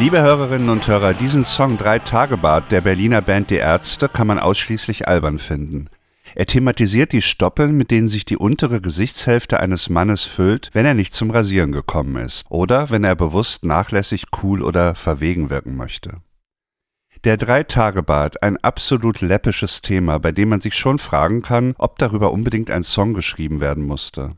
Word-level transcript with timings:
Liebe 0.00 0.22
Hörerinnen 0.22 0.70
und 0.70 0.88
Hörer, 0.88 1.12
diesen 1.12 1.44
Song 1.44 1.76
Drei 1.76 1.98
Tage 1.98 2.38
Bad 2.38 2.72
der 2.72 2.80
Berliner 2.80 3.20
Band 3.20 3.50
Die 3.50 3.56
Ärzte 3.56 4.08
kann 4.08 4.28
man 4.28 4.38
ausschließlich 4.38 5.06
albern 5.06 5.38
finden. 5.38 5.90
Er 6.34 6.46
thematisiert 6.46 7.12
die 7.12 7.20
Stoppeln, 7.20 7.76
mit 7.76 7.90
denen 7.90 8.08
sich 8.08 8.24
die 8.24 8.38
untere 8.38 8.80
Gesichtshälfte 8.80 9.60
eines 9.60 9.90
Mannes 9.90 10.24
füllt, 10.24 10.70
wenn 10.72 10.86
er 10.86 10.94
nicht 10.94 11.12
zum 11.12 11.30
Rasieren 11.30 11.72
gekommen 11.72 12.16
ist 12.16 12.46
oder 12.48 12.88
wenn 12.88 13.04
er 13.04 13.14
bewusst 13.14 13.66
nachlässig, 13.66 14.24
cool 14.42 14.62
oder 14.62 14.94
verwegen 14.94 15.50
wirken 15.50 15.76
möchte. 15.76 16.22
Der 17.24 17.36
Drei-Tage-Bart, 17.36 18.42
ein 18.42 18.56
absolut 18.56 19.20
läppisches 19.20 19.82
Thema, 19.82 20.18
bei 20.18 20.32
dem 20.32 20.48
man 20.48 20.62
sich 20.62 20.76
schon 20.76 20.96
fragen 20.96 21.42
kann, 21.42 21.74
ob 21.76 21.98
darüber 21.98 22.32
unbedingt 22.32 22.70
ein 22.70 22.84
Song 22.84 23.12
geschrieben 23.12 23.60
werden 23.60 23.84
musste. 23.84 24.34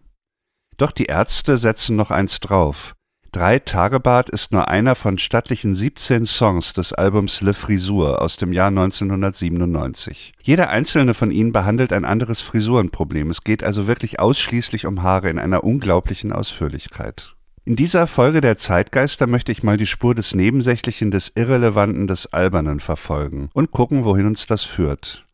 Doch 0.76 0.90
die 0.90 1.06
Ärzte 1.06 1.56
setzen 1.56 1.94
noch 1.94 2.10
eins 2.10 2.40
drauf. 2.40 2.96
Drei 3.32 3.60
Tagebart 3.60 4.28
ist 4.28 4.52
nur 4.52 4.68
einer 4.68 4.94
von 4.94 5.16
stattlichen 5.16 5.74
17 5.74 6.26
Songs 6.26 6.74
des 6.74 6.92
Albums 6.92 7.40
Le 7.40 7.54
Frisur 7.54 8.20
aus 8.20 8.36
dem 8.36 8.52
Jahr 8.52 8.68
1997. 8.68 10.34
Jeder 10.42 10.68
einzelne 10.68 11.14
von 11.14 11.30
ihnen 11.30 11.50
behandelt 11.50 11.94
ein 11.94 12.04
anderes 12.04 12.42
Frisurenproblem. 12.42 13.30
Es 13.30 13.42
geht 13.42 13.64
also 13.64 13.86
wirklich 13.86 14.20
ausschließlich 14.20 14.84
um 14.84 15.02
Haare 15.02 15.30
in 15.30 15.38
einer 15.38 15.64
unglaublichen 15.64 16.30
Ausführlichkeit. 16.30 17.34
In 17.64 17.74
dieser 17.74 18.06
Folge 18.06 18.42
der 18.42 18.58
Zeitgeister 18.58 19.26
möchte 19.26 19.50
ich 19.50 19.62
mal 19.62 19.78
die 19.78 19.86
Spur 19.86 20.14
des 20.14 20.34
Nebensächlichen, 20.34 21.10
des 21.10 21.32
Irrelevanten, 21.34 22.06
des 22.06 22.34
Albernen 22.34 22.80
verfolgen 22.80 23.48
und 23.54 23.70
gucken, 23.70 24.04
wohin 24.04 24.26
uns 24.26 24.44
das 24.44 24.62
führt. 24.62 25.26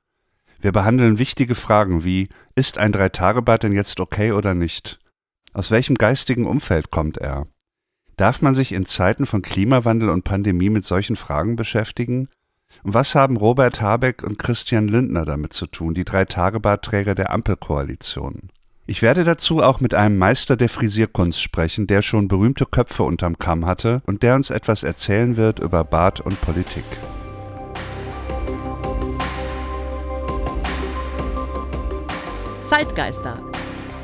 Wir 0.61 0.71
behandeln 0.71 1.19
wichtige 1.19 1.57
Fragen 1.57 2.05
wie, 2.05 2.29
ist 2.55 2.79
ein 2.79 2.93
Drei-Tage-Bart 2.93 3.65
denn 3.65 3.73
jetzt 3.73 3.99
okay 3.99 4.31
oder 4.31 4.55
nicht? 4.55 5.01
Aus 5.53 5.73
welchem 5.73 5.97
geistigen 5.97 6.47
Umfeld 6.47 6.93
kommt 6.93 7.19
er? 7.19 7.49
Darf 8.19 8.43
man 8.43 8.53
sich 8.53 8.73
in 8.73 8.85
Zeiten 8.85 9.27
von 9.27 9.43
Klimawandel 9.43 10.09
und 10.11 10.25
Pandemie 10.25 10.71
mit 10.71 10.85
solchen 10.85 11.15
Fragen 11.15 11.55
beschäftigen? 11.55 12.29
Und 12.83 12.93
was 12.93 13.15
haben 13.15 13.37
Robert 13.37 13.81
Habeck 13.81 14.25
und 14.25 14.41
Christian 14.41 14.89
Lindner 14.89 15.25
damit 15.25 15.53
zu 15.53 15.67
tun, 15.67 15.95
die 15.95 16.05
drei 16.05 16.25
Tagebartträger 16.25 17.15
der 17.15 17.31
Ampelkoalition? 17.31 18.51
Ich 18.87 19.03
werde 19.03 19.23
dazu 19.23 19.63
auch 19.63 19.79
mit 19.79 19.95
einem 19.95 20.19
Meister 20.19 20.57
der 20.57 20.69
Frisierkunst 20.69 21.41
sprechen, 21.41 21.87
der 21.87 22.03
schon 22.03 22.27
berühmte 22.27 22.67
Köpfe 22.67 23.05
unterm 23.05 23.39
Kamm 23.39 23.67
hatte 23.67 24.03
und 24.05 24.25
der 24.25 24.35
uns 24.35 24.51
etwas 24.51 24.83
erzählen 24.83 25.37
wird 25.37 25.61
über 25.61 25.85
Bart 25.85 26.21
und 26.21 26.41
Politik. 26.41 26.85
Zeitgeister, 32.65 33.41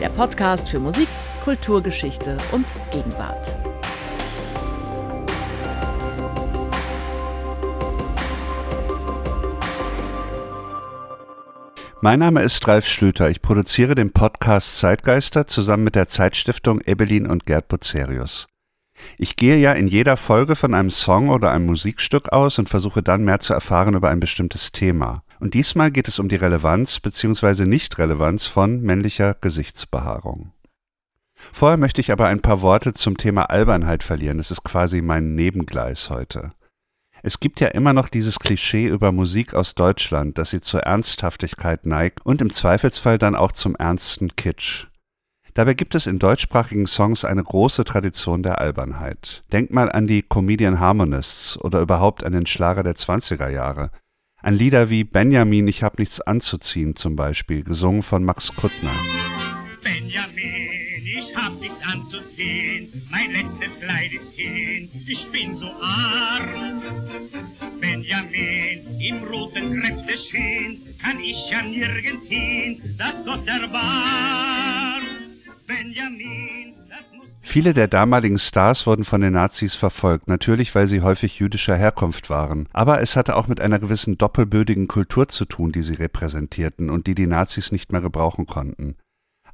der 0.01 0.11
Podcast 0.11 0.69
für 0.69 0.79
Musik, 0.79 1.09
Kulturgeschichte 1.43 2.37
und 2.53 2.67
Gegenwart. 2.93 3.74
Mein 12.05 12.19
Name 12.19 12.43
ist 12.43 12.69
Ralf 12.69 12.87
Schlüter. 12.87 13.31
Ich 13.31 13.41
produziere 13.41 13.95
den 13.95 14.13
Podcast 14.13 14.77
Zeitgeister 14.77 15.47
zusammen 15.47 15.85
mit 15.85 15.95
der 15.95 16.07
Zeitstiftung 16.07 16.83
Ebelin 16.83 17.27
und 17.27 17.47
Gerd 17.47 17.69
Bucerius. 17.69 18.47
Ich 19.17 19.37
gehe 19.37 19.57
ja 19.57 19.73
in 19.73 19.87
jeder 19.87 20.19
Folge 20.19 20.55
von 20.55 20.75
einem 20.75 20.91
Song 20.91 21.31
oder 21.31 21.51
einem 21.51 21.65
Musikstück 21.65 22.31
aus 22.31 22.59
und 22.59 22.69
versuche 22.69 23.03
dann 23.03 23.25
mehr 23.25 23.41
zu 23.41 23.55
erfahren 23.55 23.95
über 23.95 24.11
ein 24.11 24.21
bestimmtes 24.21 24.71
Thema. 24.71 25.23
Und 25.41 25.55
diesmal 25.55 25.91
geht 25.91 26.07
es 26.07 26.19
um 26.19 26.29
die 26.29 26.37
Relevanz 26.37 27.01
bzw. 27.01 27.65
Nichtrelevanz 27.65 28.45
von 28.45 28.83
männlicher 28.83 29.35
Gesichtsbehaarung. 29.41 30.53
Vorher 31.53 31.79
möchte 31.79 32.03
ich 32.03 32.13
aber 32.13 32.27
ein 32.27 32.43
paar 32.43 32.61
Worte 32.61 32.93
zum 32.93 33.17
Thema 33.17 33.45
Albernheit 33.49 34.03
verlieren. 34.03 34.41
Es 34.41 34.51
ist 34.51 34.63
quasi 34.63 35.01
mein 35.01 35.35
Nebengleis 35.35 36.11
heute. 36.11 36.53
Es 37.27 37.41
gibt 37.41 37.59
ja 37.61 37.69
immer 37.69 37.95
noch 37.95 38.11
dieses 38.11 38.39
Klischee 38.39 38.87
über 38.87 39.11
Musik 39.11 39.55
aus 39.55 39.75
Deutschland, 39.75 40.37
dass 40.37 40.51
sie 40.51 40.61
zur 40.61 40.81
Ernsthaftigkeit 40.81 41.87
neigt 41.87 42.21
und 42.27 42.43
im 42.43 42.51
Zweifelsfall 42.51 43.17
dann 43.17 43.35
auch 43.35 43.51
zum 43.51 43.75
ernsten 43.77 44.37
Kitsch. 44.37 44.89
Dabei 45.55 45.73
gibt 45.73 45.95
es 45.95 46.07
in 46.07 46.19
deutschsprachigen 46.19 46.85
Songs 46.85 47.25
eine 47.25 47.43
große 47.43 47.85
Tradition 47.85 48.43
der 48.43 48.61
Albernheit. 48.61 49.43
Denkt 49.55 49.73
mal 49.73 49.91
an 49.91 50.07
die 50.07 50.21
Comedian 50.21 50.81
Harmonists 50.81 51.59
oder 51.59 51.81
überhaupt 51.81 52.25
an 52.25 52.35
den 52.35 52.45
Schlager 52.45 52.83
der 52.83 52.95
20er 52.95 53.49
Jahre. 53.49 53.91
An 54.43 54.53
Lieder 54.53 54.91
wie 54.91 55.05
Benjamin, 55.05 55.67
ich 55.67 55.83
hab 55.83 55.99
nichts 55.99 56.21
anzuziehen 56.21 56.95
zum 56.95 57.17
Beispiel, 57.17 57.65
gesungen 57.65 58.03
von 58.03 58.23
Max 58.23 58.55
Kuttner. 58.55 58.93
Benjamin, 59.83 60.54
anzuziehen, 61.95 63.03
mein 63.11 63.31
letztes 63.31 63.81
Kleid 63.81 64.13
ist 64.13 64.33
hin, 64.35 64.91
ich 65.07 65.31
bin 65.31 65.57
so 65.57 65.67
arm. 65.81 66.83
Benjamin, 67.81 69.01
im 69.01 69.23
roten 69.25 69.81
Kräfteschien 69.81 70.97
kann 71.01 71.21
ich 71.21 71.51
ja 71.51 71.63
nirgends 71.63 72.27
hin, 72.27 72.97
dass 72.99 73.15
Gott 73.25 73.47
erbarm. 73.47 75.03
Benjamin, 75.67 76.75
das. 76.89 77.05
Viele 77.41 77.75
der 77.75 77.89
damaligen 77.89 78.39
Stars 78.39 78.87
wurden 78.87 79.05
von 79.05 79.21
den 79.21 79.35
Nazis 79.35 79.75
verfolgt, 79.75 80.29
natürlich 80.29 80.75
weil 80.75 80.87
sie 80.87 81.03
häufig 81.03 81.39
jüdischer 81.39 81.77
Herkunft 81.77 82.29
waren. 82.29 82.69
Aber 82.73 83.01
es 83.01 83.17
hatte 83.17 83.37
auch 83.37 83.47
mit 83.49 83.61
einer 83.61 83.79
gewissen 83.79 84.19
doppelbödigen 84.19 84.89
Kultur 84.89 85.29
zu 85.29 85.45
tun, 85.45 85.71
die 85.71 85.83
sie 85.83 85.95
repräsentierten 85.95 86.91
und 86.91 87.07
die 87.07 87.15
die 87.15 87.27
Nazis 87.27 87.71
nicht 87.71 87.93
mehr 87.93 88.01
gebrauchen 88.01 88.47
konnten. 88.47 88.97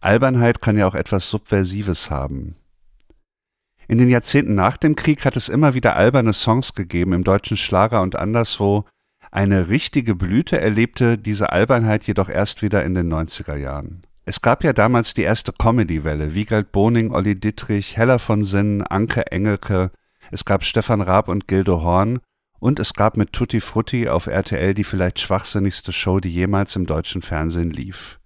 Albernheit 0.01 0.61
kann 0.61 0.79
ja 0.79 0.87
auch 0.87 0.95
etwas 0.95 1.29
Subversives 1.29 2.11
haben. 2.11 2.57
In 3.87 3.99
den 3.99 4.09
Jahrzehnten 4.09 4.55
nach 4.55 4.77
dem 4.77 4.97
Krieg 4.97 5.25
hat 5.25 5.37
es 5.37 5.49
immer 5.49 5.75
wieder 5.75 5.97
alberne 5.97 6.33
Songs 6.33 6.75
gegeben 6.75 7.13
im 7.13 7.25
deutschen 7.25 7.57
Schlager 7.57 8.03
und 8.03 8.17
anderswo. 8.17 8.85
Eine 9.31 9.69
richtige 9.69 10.15
Blüte 10.15 10.61
erlebte 10.61 11.19
diese 11.19 11.51
Albernheit 11.51 12.05
jedoch 12.05 12.29
erst 12.29 12.63
wieder 12.63 12.85
in 12.85 12.95
den 12.95 13.13
90er 13.13 13.57
Jahren. 13.57 14.03
Es 14.25 14.41
gab 14.41 14.63
ja 14.63 14.73
damals 14.73 15.13
die 15.15 15.23
erste 15.23 15.53
Comedy-Welle, 15.53 16.35
Wiegald 16.35 16.73
Boning, 16.73 17.11
Olli 17.11 17.39
Dittrich, 17.39 17.97
Heller 17.97 18.19
von 18.19 18.45
Sinnen, 18.45 18.83
Anke 18.83 19.33
Engelke, 19.33 19.91
es 20.31 20.45
gab 20.45 20.65
Stefan 20.65 21.01
Raab 21.01 21.29
und 21.29 21.49
Gildo 21.49 21.83
Horn 21.83 22.21
und 22.61 22.79
es 22.79 22.95
gab 22.95 23.17
mit 23.17 23.33
Tutti 23.33 23.61
Frutti 23.61 24.09
auf 24.09 24.29
RTL 24.29 24.75
die 24.75 24.85
vielleicht 24.85 25.19
schwachsinnigste 25.19 25.93
Show, 25.93 26.21
die 26.21 26.33
jemals 26.33 26.77
im 26.77 26.87
deutschen 26.87 27.23
Fernsehen 27.23 27.71
lief. 27.71 28.20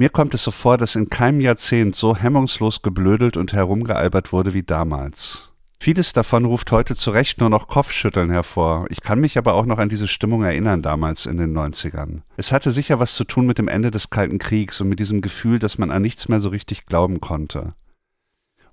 Mir 0.00 0.08
kommt 0.08 0.32
es 0.32 0.44
so 0.44 0.50
vor, 0.50 0.78
dass 0.78 0.96
in 0.96 1.10
keinem 1.10 1.42
Jahrzehnt 1.42 1.94
so 1.94 2.16
hemmungslos 2.16 2.80
geblödelt 2.80 3.36
und 3.36 3.52
herumgealbert 3.52 4.32
wurde 4.32 4.54
wie 4.54 4.62
damals. 4.62 5.52
Vieles 5.78 6.14
davon 6.14 6.46
ruft 6.46 6.72
heute 6.72 6.94
zu 6.94 7.10
Recht 7.10 7.38
nur 7.38 7.50
noch 7.50 7.68
Kopfschütteln 7.68 8.30
hervor. 8.30 8.86
Ich 8.88 9.02
kann 9.02 9.20
mich 9.20 9.36
aber 9.36 9.52
auch 9.52 9.66
noch 9.66 9.76
an 9.76 9.90
diese 9.90 10.08
Stimmung 10.08 10.42
erinnern 10.42 10.80
damals 10.80 11.26
in 11.26 11.36
den 11.36 11.54
90ern. 11.54 12.22
Es 12.38 12.50
hatte 12.50 12.70
sicher 12.70 12.98
was 12.98 13.14
zu 13.14 13.24
tun 13.24 13.44
mit 13.44 13.58
dem 13.58 13.68
Ende 13.68 13.90
des 13.90 14.08
Kalten 14.08 14.38
Kriegs 14.38 14.80
und 14.80 14.88
mit 14.88 15.00
diesem 15.00 15.20
Gefühl, 15.20 15.58
dass 15.58 15.76
man 15.76 15.90
an 15.90 16.00
nichts 16.00 16.30
mehr 16.30 16.40
so 16.40 16.48
richtig 16.48 16.86
glauben 16.86 17.20
konnte. 17.20 17.74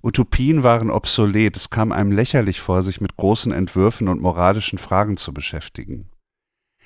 Utopien 0.02 0.62
waren 0.62 0.90
obsolet, 0.90 1.58
es 1.58 1.68
kam 1.68 1.92
einem 1.92 2.10
lächerlich 2.10 2.62
vor, 2.62 2.82
sich 2.82 3.02
mit 3.02 3.18
großen 3.18 3.52
Entwürfen 3.52 4.08
und 4.08 4.22
moralischen 4.22 4.78
Fragen 4.78 5.18
zu 5.18 5.34
beschäftigen. 5.34 6.08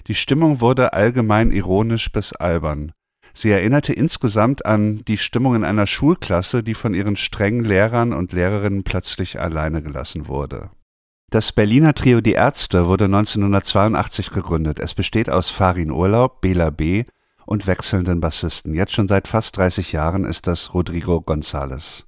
Die 0.09 0.17
Stimmung 0.17 0.61
wurde 0.61 0.95
allgemein 0.95 1.53
ironisch 1.53 2.11
bis 2.11 2.33
albern. 2.33 2.91
Sie 3.35 3.51
erinnerte 3.51 3.93
insgesamt 3.93 4.67
an 4.67 5.03
die 5.07 5.17
Stimmung 5.17 5.55
in 5.55 5.65
einer 5.65 5.87
Schulklasse, 5.87 6.63
die 6.63 6.75
von 6.75 6.95
ihren 6.95 7.17
strengen 7.17 7.65
Lehrern 7.65 8.13
und 8.13 8.33
Lehrerinnen 8.33 8.85
plötzlich 8.85 9.41
alleine 9.41 9.83
gelassen 9.83 10.29
wurde. 10.29 10.71
Das 11.31 11.51
Berliner 11.51 11.95
Trio 11.95 12.21
Die 12.21 12.33
Ärzte 12.33 12.87
wurde 12.87 13.07
1982 13.07 14.33
gegründet. 14.33 14.79
Es 14.79 14.93
besteht 14.93 15.31
aus 15.31 15.49
Farin 15.49 15.91
Urlaub, 15.91 16.43
Bela 16.43 16.69
B. 16.69 17.05
und 17.47 17.67
wechselnden 17.67 18.21
Bassisten. 18.21 18.75
Jetzt 18.75 18.93
schon 18.93 19.09
seit 19.09 19.29
fast 19.29 19.57
30 19.57 19.93
Jahren 19.93 20.25
ist 20.25 20.47
das 20.47 20.75
Rodrigo 20.75 21.17
González. 21.17 22.05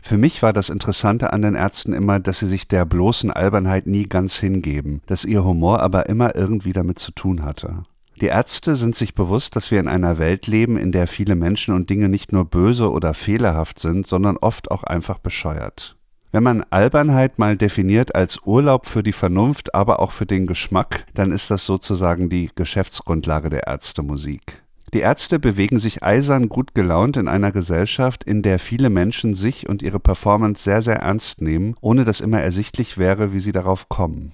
Für 0.00 0.16
mich 0.16 0.42
war 0.42 0.54
das 0.54 0.70
Interessante 0.70 1.32
an 1.34 1.42
den 1.42 1.56
Ärzten 1.56 1.92
immer, 1.92 2.20
dass 2.20 2.38
sie 2.38 2.46
sich 2.46 2.68
der 2.68 2.86
bloßen 2.86 3.30
Albernheit 3.30 3.86
nie 3.86 4.04
ganz 4.04 4.36
hingeben, 4.36 5.02
dass 5.04 5.26
ihr 5.26 5.44
Humor 5.44 5.80
aber 5.80 6.08
immer 6.08 6.34
irgendwie 6.34 6.72
damit 6.72 6.98
zu 6.98 7.12
tun 7.12 7.42
hatte. 7.42 7.84
Die 8.20 8.26
Ärzte 8.26 8.74
sind 8.74 8.96
sich 8.96 9.14
bewusst, 9.14 9.54
dass 9.54 9.70
wir 9.70 9.78
in 9.78 9.86
einer 9.86 10.18
Welt 10.18 10.48
leben, 10.48 10.76
in 10.76 10.90
der 10.90 11.06
viele 11.06 11.36
Menschen 11.36 11.72
und 11.72 11.88
Dinge 11.88 12.08
nicht 12.08 12.32
nur 12.32 12.46
böse 12.46 12.90
oder 12.90 13.14
fehlerhaft 13.14 13.78
sind, 13.78 14.08
sondern 14.08 14.36
oft 14.36 14.72
auch 14.72 14.82
einfach 14.82 15.18
bescheuert. 15.18 15.96
Wenn 16.32 16.42
man 16.42 16.64
Albernheit 16.68 17.38
mal 17.38 17.56
definiert 17.56 18.16
als 18.16 18.40
Urlaub 18.44 18.86
für 18.86 19.04
die 19.04 19.12
Vernunft, 19.12 19.74
aber 19.74 20.00
auch 20.00 20.10
für 20.10 20.26
den 20.26 20.48
Geschmack, 20.48 21.06
dann 21.14 21.30
ist 21.30 21.50
das 21.52 21.64
sozusagen 21.64 22.28
die 22.28 22.50
Geschäftsgrundlage 22.56 23.50
der 23.50 23.68
Ärztemusik. 23.68 24.62
Die 24.92 25.00
Ärzte 25.00 25.38
bewegen 25.38 25.78
sich 25.78 26.02
eisern 26.02 26.48
gut 26.48 26.74
gelaunt 26.74 27.16
in 27.16 27.28
einer 27.28 27.52
Gesellschaft, 27.52 28.24
in 28.24 28.42
der 28.42 28.58
viele 28.58 28.90
Menschen 28.90 29.32
sich 29.32 29.68
und 29.68 29.82
ihre 29.82 30.00
Performance 30.00 30.64
sehr, 30.64 30.82
sehr 30.82 30.96
ernst 30.96 31.40
nehmen, 31.40 31.76
ohne 31.80 32.04
dass 32.04 32.20
immer 32.20 32.40
ersichtlich 32.40 32.98
wäre, 32.98 33.32
wie 33.32 33.40
sie 33.40 33.52
darauf 33.52 33.88
kommen. 33.88 34.32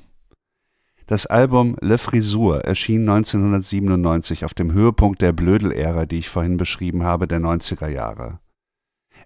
Das 1.07 1.27
Album 1.27 1.77
Le 1.83 1.99
Frisur 1.99 2.65
erschien 2.65 3.03
1997 3.03 4.47
auf 4.47 4.55
dem 4.55 4.73
Höhepunkt 4.73 5.21
der 5.21 5.33
Blödel-Ära, 5.35 6.07
die 6.07 6.19
ich 6.19 6.31
vorhin 6.31 6.57
beschrieben 6.57 7.03
habe, 7.03 7.29
der 7.29 7.41
90er 7.41 7.89
Jahre. 7.89 8.39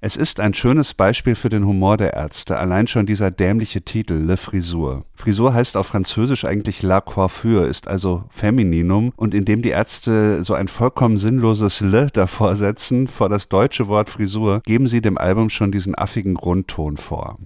Es 0.01 0.17
ist 0.17 0.41
ein 0.41 0.55
schönes 0.55 0.95
Beispiel 0.95 1.37
für 1.37 1.49
den 1.49 1.65
Humor 1.65 1.97
der 1.97 2.15
Ärzte, 2.15 2.59
allein 2.59 2.89
schon 2.89 3.07
dieser 3.07 3.31
dämliche 3.31 3.83
Titel 3.83 4.15
Le 4.15 4.37
Frisur. 4.37 5.05
Frisur 5.15 5.55
heißt 5.55 5.77
auf 5.77 5.87
Französisch 5.87 6.45
eigentlich 6.45 6.83
La 6.83 7.01
Coiffure, 7.01 7.67
ist 7.67 7.87
also 7.87 8.25
Femininum 8.29 9.13
und 9.15 9.33
indem 9.33 9.63
die 9.63 9.71
Ärzte 9.71 10.43
so 10.43 10.55
ein 10.55 10.67
vollkommen 10.67 11.17
sinnloses 11.17 11.81
Le 11.81 12.09
davor 12.13 12.57
setzen, 12.57 13.07
vor 13.07 13.29
das 13.29 13.49
deutsche 13.49 13.87
Wort 13.87 14.09
Frisur, 14.09 14.63
geben 14.65 14.89
sie 14.89 15.01
dem 15.01 15.17
Album 15.17 15.49
schon 15.49 15.71
diesen 15.71 15.97
affigen 15.97 16.35
Grundton 16.35 16.97
vor. 16.97 17.39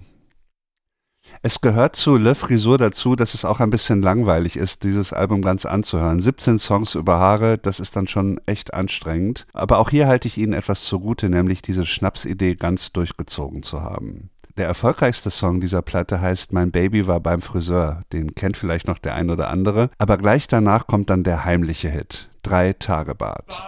Es 1.45 1.59
gehört 1.59 1.97
zu 1.97 2.15
Le 2.15 2.35
Frisur 2.35 2.77
dazu, 2.77 3.17
dass 3.17 3.33
es 3.33 3.43
auch 3.43 3.59
ein 3.59 3.69
bisschen 3.69 4.01
langweilig 4.01 4.55
ist, 4.55 4.83
dieses 4.83 5.11
Album 5.11 5.41
ganz 5.41 5.65
anzuhören. 5.65 6.21
17 6.21 6.57
Songs 6.57 6.95
über 6.95 7.19
Haare, 7.19 7.57
das 7.57 7.81
ist 7.81 7.97
dann 7.97 8.07
schon 8.07 8.39
echt 8.45 8.73
anstrengend. 8.73 9.45
Aber 9.51 9.79
auch 9.79 9.89
hier 9.89 10.07
halte 10.07 10.29
ich 10.29 10.37
Ihnen 10.37 10.53
etwas 10.53 10.85
zugute, 10.85 11.27
nämlich 11.27 11.61
diese 11.61 11.85
Schnapsidee 11.85 12.55
ganz 12.55 12.93
durchgezogen 12.93 13.61
zu 13.61 13.81
haben. 13.81 14.29
Der 14.55 14.67
erfolgreichste 14.67 15.31
Song 15.31 15.59
dieser 15.59 15.81
Platte 15.81 16.21
heißt 16.21 16.53
Mein 16.53 16.71
Baby 16.71 17.07
war 17.07 17.19
beim 17.19 17.41
Friseur. 17.41 18.03
Den 18.13 18.35
kennt 18.35 18.55
vielleicht 18.55 18.87
noch 18.87 18.97
der 18.97 19.15
ein 19.15 19.29
oder 19.29 19.49
andere. 19.49 19.89
Aber 19.97 20.17
gleich 20.17 20.47
danach 20.47 20.87
kommt 20.87 21.09
dann 21.09 21.25
der 21.25 21.43
heimliche 21.43 21.89
Hit. 21.89 22.29
Drei 22.43 22.71
Tage 22.71 23.15
Bart. 23.15 23.61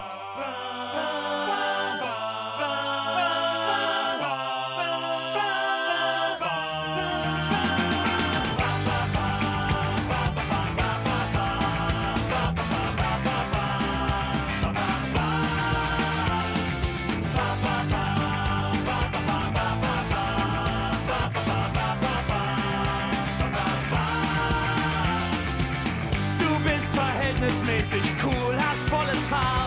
Cool, 28.21 28.55
hast 28.57 28.89
volles 28.89 29.31
Haar 29.31 29.64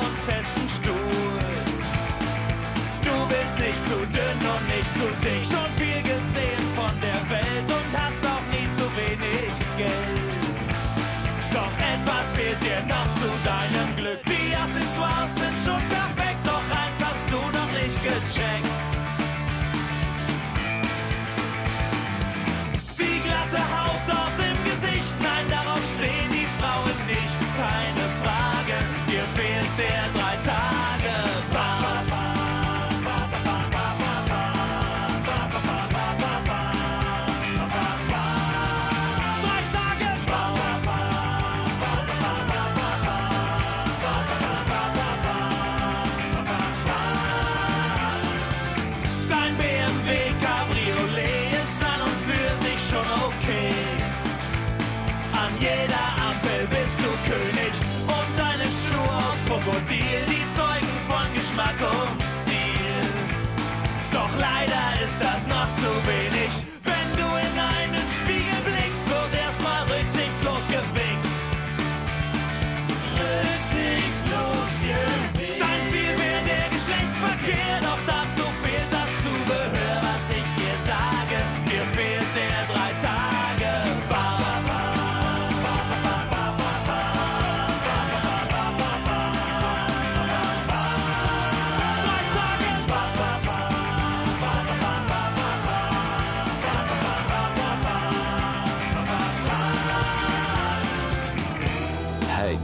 aus 59.69 60.28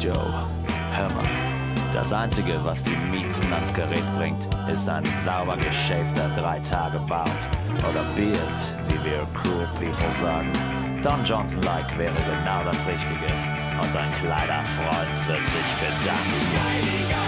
Joe, 0.00 0.12
hör 0.92 1.08
mal. 1.10 1.54
Das 1.92 2.12
Einzige, 2.12 2.52
was 2.64 2.82
die 2.82 2.96
Miezen 3.12 3.52
ans 3.52 3.72
Gerät 3.72 4.04
bringt, 4.18 4.48
ist 4.72 4.88
ein 4.88 5.04
sauber 5.24 5.56
geschäfter 5.56 6.28
drei 6.36 6.58
Tage 6.60 6.98
Bart. 7.08 7.28
Oder 7.88 8.02
Beard, 8.16 8.58
wie 8.88 9.04
wir 9.04 9.26
cool 9.44 9.66
people 9.78 10.20
sagen. 10.20 10.50
Don 11.02 11.24
Johnson-like 11.24 11.96
wäre 11.96 12.14
genau 12.14 12.64
das 12.64 12.78
Richtige. 12.86 13.32
Und 13.80 13.94
dein 13.94 14.12
kleiner 14.20 14.64
Freund 14.64 15.28
wird 15.28 15.46
sich 15.48 15.74
bedanken. 15.80 17.23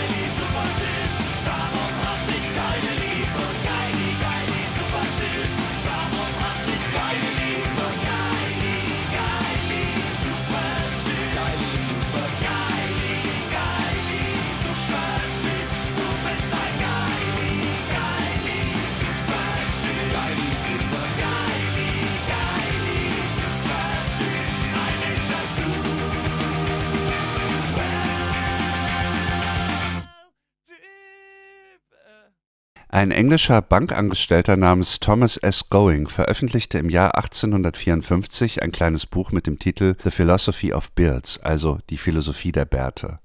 Ein 32.96 33.10
englischer 33.10 33.60
Bankangestellter 33.60 34.56
namens 34.56 35.00
Thomas 35.00 35.36
S. 35.36 35.68
Going 35.68 36.08
veröffentlichte 36.08 36.78
im 36.78 36.88
Jahr 36.88 37.14
1854 37.14 38.62
ein 38.62 38.72
kleines 38.72 39.04
Buch 39.04 39.32
mit 39.32 39.46
dem 39.46 39.58
Titel 39.58 39.96
The 40.02 40.10
Philosophy 40.10 40.72
of 40.72 40.90
Beards, 40.92 41.38
also 41.40 41.78
die 41.90 41.98
Philosophie 41.98 42.52
der 42.52 42.64
Bärte. 42.64 43.18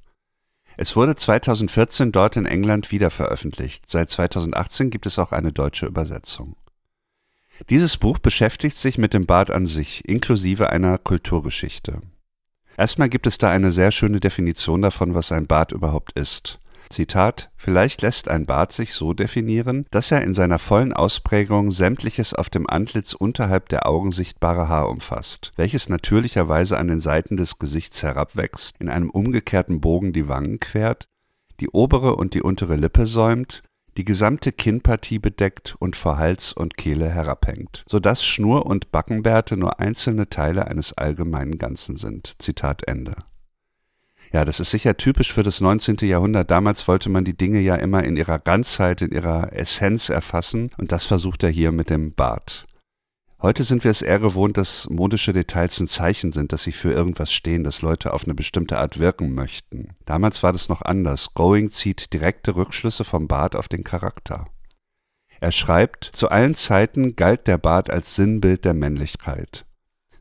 Es 0.76 0.98
wurde 0.98 1.16
2014 1.16 2.12
dort 2.12 2.36
in 2.36 2.46
England 2.46 2.92
wieder 2.92 3.10
veröffentlicht. 3.12 3.90
Seit 3.90 4.10
2018 4.10 4.90
gibt 4.90 5.06
es 5.06 5.18
auch 5.18 5.32
eine 5.32 5.54
deutsche 5.54 5.86
Übersetzung. 5.86 6.58
Dieses 7.70 7.96
Buch 7.96 8.20
beschäftigt 8.20 8.76
sich 8.76 8.98
mit 8.98 9.14
dem 9.14 9.26
Bart 9.26 9.52
an 9.52 9.66
sich, 9.66 10.04
inklusive 10.04 10.70
einer 10.70 10.98
Kulturgeschichte. 10.98 12.02
Erstmal 12.76 13.08
gibt 13.08 13.26
es 13.26 13.38
da 13.38 13.50
eine 13.50 13.72
sehr 13.72 13.92
schöne 13.92 14.20
Definition 14.20 14.82
davon, 14.82 15.16
was 15.16 15.32
ein 15.32 15.48
Bart 15.48 15.72
überhaupt 15.72 16.12
ist. 16.20 16.60
Zitat, 16.92 17.50
vielleicht 17.56 18.02
lässt 18.02 18.28
ein 18.28 18.46
Bart 18.46 18.72
sich 18.72 18.94
so 18.94 19.14
definieren, 19.14 19.86
dass 19.90 20.12
er 20.12 20.22
in 20.22 20.34
seiner 20.34 20.60
vollen 20.60 20.94
Ausprägung 20.94 21.72
sämtliches 21.72 22.34
auf 22.34 22.50
dem 22.50 22.70
Antlitz 22.70 23.14
unterhalb 23.14 23.70
der 23.70 23.88
Augen 23.88 24.12
sichtbare 24.12 24.70
Haar 24.70 24.90
umfasst, 24.90 25.52
welches 25.56 25.90
natürlicherweise 25.90 26.78
an 26.78 26.88
den 26.88 27.00
Seiten 27.00 27.38
des 27.38 27.58
Gesichts 27.58 28.04
herabwächst, 28.04 28.76
in 28.80 28.90
einem 28.90 29.10
umgekehrten 29.10 29.82
Bogen 29.82 30.14
die 30.14 30.28
Wangen 30.28 30.60
quert, 30.60 31.08
die 31.60 31.70
obere 31.70 32.16
und 32.16 32.34
die 32.34 32.42
untere 32.42 32.76
Lippe 32.76 33.08
säumt, 33.08 33.64
die 33.98 34.06
gesamte 34.06 34.52
Kinnpartie 34.52 35.20
bedeckt 35.20 35.76
und 35.80 35.96
vor 35.96 36.18
Hals 36.18 36.54
und 36.54 36.78
Kehle 36.78 37.10
herabhängt, 37.10 37.84
so 37.88 38.00
dass 38.00 38.24
Schnur 38.24 38.66
und 38.66 38.92
Backenbärte 38.92 39.58
nur 39.58 39.80
einzelne 39.80 40.30
Teile 40.30 40.68
eines 40.68 40.94
allgemeinen 40.94 41.58
Ganzen 41.58 41.98
sind. 41.98 42.34
Zitat 42.42 42.88
Ende. 42.88 43.16
Ja, 44.34 44.46
das 44.46 44.62
ist 44.62 44.72
sicher 44.72 44.96
typisch 44.96 45.34
für 45.34 45.44
das 45.44 45.60
19. 45.60 45.98
Jahrhundert. 46.02 46.52
Damals 46.52 46.88
wollte 46.88 47.10
man 47.10 47.26
die 47.26 47.36
Dinge 47.36 47.60
ja 47.60 47.76
immer 47.76 48.04
in 48.04 48.16
ihrer 48.16 48.40
Ganzheit, 48.40 49.02
in 49.02 49.12
ihrer 49.12 49.52
Essenz 49.52 50.08
erfassen 50.08 50.72
und 50.78 50.94
das 50.94 51.06
versucht 51.06 51.44
er 51.44 51.50
hier 51.50 51.74
mit 51.74 51.90
dem 51.90 52.14
Bart. 52.14 52.66
Heute 53.42 53.64
sind 53.64 53.84
wir 53.84 53.92
es 53.92 54.04
eher 54.04 54.20
gewohnt, 54.20 54.56
dass 54.56 54.88
modische 54.90 55.34
Details 55.34 55.80
ein 55.80 55.88
Zeichen 55.88 56.32
sind, 56.32 56.54
dass 56.54 56.64
sie 56.64 56.72
für 56.72 56.92
irgendwas 56.92 57.34
stehen, 57.34 57.64
dass 57.64 57.82
Leute 57.82 58.14
auf 58.14 58.24
eine 58.24 58.36
bestimmte 58.36 58.78
Art 58.78 59.00
wirken 59.00 59.34
möchten. 59.34 59.96
Damals 60.06 60.44
war 60.44 60.54
das 60.54 60.70
noch 60.70 60.84
anders. 60.84 61.34
Going 61.34 61.70
zieht 61.70 62.14
direkte 62.14 62.56
Rückschlüsse 62.56 63.04
vom 63.04 63.28
Bart 63.28 63.56
auf 63.56 63.68
den 63.68 63.84
Charakter. 63.84 64.46
Er 65.40 65.52
schreibt, 65.52 66.06
zu 66.14 66.30
allen 66.30 66.54
Zeiten 66.54 67.16
galt 67.16 67.48
der 67.48 67.58
Bart 67.58 67.90
als 67.90 68.16
Sinnbild 68.16 68.64
der 68.64 68.76
Männlichkeit. 68.76 69.66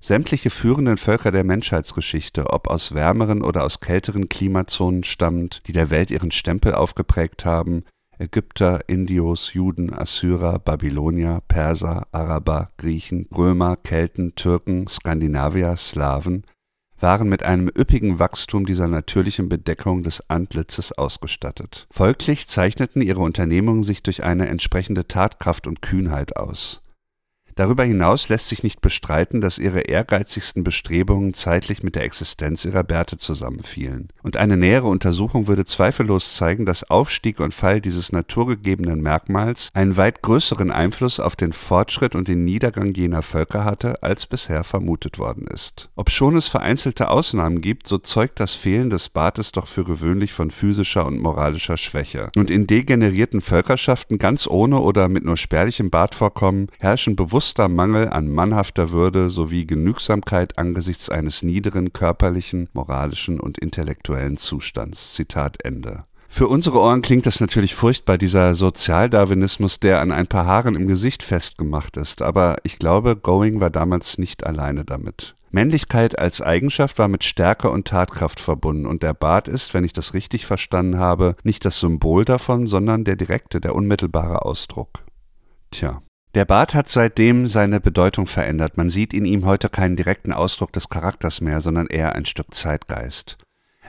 Sämtliche 0.02 0.48
führenden 0.48 0.96
Völker 0.96 1.30
der 1.30 1.44
Menschheitsgeschichte, 1.44 2.48
ob 2.48 2.68
aus 2.68 2.94
wärmeren 2.94 3.42
oder 3.42 3.64
aus 3.64 3.80
kälteren 3.80 4.30
Klimazonen 4.30 5.04
stammend, 5.04 5.60
die 5.66 5.72
der 5.72 5.90
Welt 5.90 6.10
ihren 6.10 6.30
Stempel 6.30 6.74
aufgeprägt 6.74 7.44
haben, 7.44 7.84
Ägypter, 8.18 8.88
Indios, 8.88 9.52
Juden, 9.52 9.92
Assyrer, 9.92 10.58
Babylonier, 10.58 11.42
Perser, 11.48 12.06
Araber, 12.12 12.70
Griechen, 12.78 13.28
Römer, 13.34 13.76
Kelten, 13.76 14.34
Türken, 14.34 14.86
Skandinavier, 14.88 15.76
Slawen, 15.76 16.44
waren 16.98 17.28
mit 17.28 17.42
einem 17.42 17.68
üppigen 17.68 18.18
Wachstum 18.18 18.66
dieser 18.66 18.88
natürlichen 18.88 19.48
Bedeckung 19.48 20.02
des 20.02 20.28
Antlitzes 20.28 20.92
ausgestattet. 20.92 21.86
Folglich 21.90 22.46
zeichneten 22.46 23.00
ihre 23.02 23.20
Unternehmungen 23.20 23.82
sich 23.82 24.02
durch 24.02 24.22
eine 24.22 24.48
entsprechende 24.48 25.06
Tatkraft 25.06 25.66
und 25.66 25.82
Kühnheit 25.82 26.36
aus 26.36 26.82
Darüber 27.60 27.84
hinaus 27.84 28.30
lässt 28.30 28.48
sich 28.48 28.62
nicht 28.62 28.80
bestreiten, 28.80 29.42
dass 29.42 29.58
ihre 29.58 29.80
ehrgeizigsten 29.80 30.64
Bestrebungen 30.64 31.34
zeitlich 31.34 31.82
mit 31.82 31.94
der 31.94 32.04
Existenz 32.04 32.64
ihrer 32.64 32.82
Bärte 32.82 33.18
zusammenfielen, 33.18 34.08
und 34.22 34.38
eine 34.38 34.56
nähere 34.56 34.86
Untersuchung 34.86 35.46
würde 35.46 35.66
zweifellos 35.66 36.36
zeigen, 36.36 36.64
dass 36.64 36.88
Aufstieg 36.88 37.38
und 37.38 37.52
Fall 37.52 37.82
dieses 37.82 38.12
naturgegebenen 38.12 39.02
Merkmals 39.02 39.68
einen 39.74 39.98
weit 39.98 40.22
größeren 40.22 40.70
Einfluss 40.70 41.20
auf 41.20 41.36
den 41.36 41.52
Fortschritt 41.52 42.14
und 42.14 42.28
den 42.28 42.46
Niedergang 42.46 42.94
jener 42.94 43.20
Völker 43.20 43.66
hatte, 43.66 44.02
als 44.02 44.24
bisher 44.24 44.64
vermutet 44.64 45.18
worden 45.18 45.46
ist. 45.46 45.90
Obschon 45.96 46.36
es 46.36 46.48
vereinzelte 46.48 47.10
Ausnahmen 47.10 47.60
gibt, 47.60 47.86
so 47.86 47.98
zeugt 47.98 48.40
das 48.40 48.54
Fehlen 48.54 48.88
des 48.88 49.10
Bartes 49.10 49.52
doch 49.52 49.66
für 49.66 49.84
gewöhnlich 49.84 50.32
von 50.32 50.50
physischer 50.50 51.04
und 51.04 51.20
moralischer 51.20 51.76
Schwäche, 51.76 52.30
und 52.38 52.50
in 52.50 52.66
degenerierten 52.66 53.42
Völkerschaften 53.42 54.16
ganz 54.16 54.46
ohne 54.46 54.80
oder 54.80 55.10
mit 55.10 55.26
nur 55.26 55.36
spärlichem 55.36 55.90
Bartvorkommen 55.90 56.68
herrschen 56.78 57.16
bewusst 57.16 57.49
bewusster 57.50 57.68
Mangel 57.68 58.08
an 58.10 58.28
mannhafter 58.28 58.92
Würde 58.92 59.28
sowie 59.28 59.66
Genügsamkeit 59.66 60.56
angesichts 60.56 61.08
eines 61.08 61.42
niederen 61.42 61.92
körperlichen, 61.92 62.68
moralischen 62.74 63.40
und 63.40 63.58
intellektuellen 63.58 64.36
Zustands. 64.36 65.14
Zitat 65.14 65.64
Ende. 65.64 66.04
Für 66.28 66.46
unsere 66.46 66.78
Ohren 66.78 67.02
klingt 67.02 67.26
das 67.26 67.40
natürlich 67.40 67.74
furchtbar, 67.74 68.18
dieser 68.18 68.54
Sozialdarwinismus, 68.54 69.80
der 69.80 70.00
an 70.00 70.12
ein 70.12 70.28
paar 70.28 70.46
Haaren 70.46 70.76
im 70.76 70.86
Gesicht 70.86 71.24
festgemacht 71.24 71.96
ist, 71.96 72.22
aber 72.22 72.58
ich 72.62 72.78
glaube, 72.78 73.16
Going 73.16 73.58
war 73.58 73.70
damals 73.70 74.16
nicht 74.16 74.46
alleine 74.46 74.84
damit. 74.84 75.34
Männlichkeit 75.50 76.16
als 76.16 76.40
Eigenschaft 76.40 77.00
war 77.00 77.08
mit 77.08 77.24
Stärke 77.24 77.68
und 77.68 77.88
Tatkraft 77.88 78.38
verbunden, 78.38 78.86
und 78.86 79.02
der 79.02 79.14
Bart 79.14 79.48
ist, 79.48 79.74
wenn 79.74 79.82
ich 79.82 79.92
das 79.92 80.14
richtig 80.14 80.46
verstanden 80.46 80.98
habe, 80.98 81.34
nicht 81.42 81.64
das 81.64 81.80
Symbol 81.80 82.24
davon, 82.24 82.68
sondern 82.68 83.02
der 83.02 83.16
direkte, 83.16 83.60
der 83.60 83.74
unmittelbare 83.74 84.44
Ausdruck. 84.44 85.00
Tja. 85.72 86.00
Der 86.34 86.44
Bart 86.44 86.74
hat 86.74 86.88
seitdem 86.88 87.48
seine 87.48 87.80
Bedeutung 87.80 88.26
verändert. 88.26 88.76
Man 88.76 88.88
sieht 88.88 89.12
in 89.12 89.24
ihm 89.24 89.46
heute 89.46 89.68
keinen 89.68 89.96
direkten 89.96 90.32
Ausdruck 90.32 90.72
des 90.72 90.88
Charakters 90.88 91.40
mehr, 91.40 91.60
sondern 91.60 91.88
eher 91.88 92.14
ein 92.14 92.24
Stück 92.24 92.54
Zeitgeist. 92.54 93.36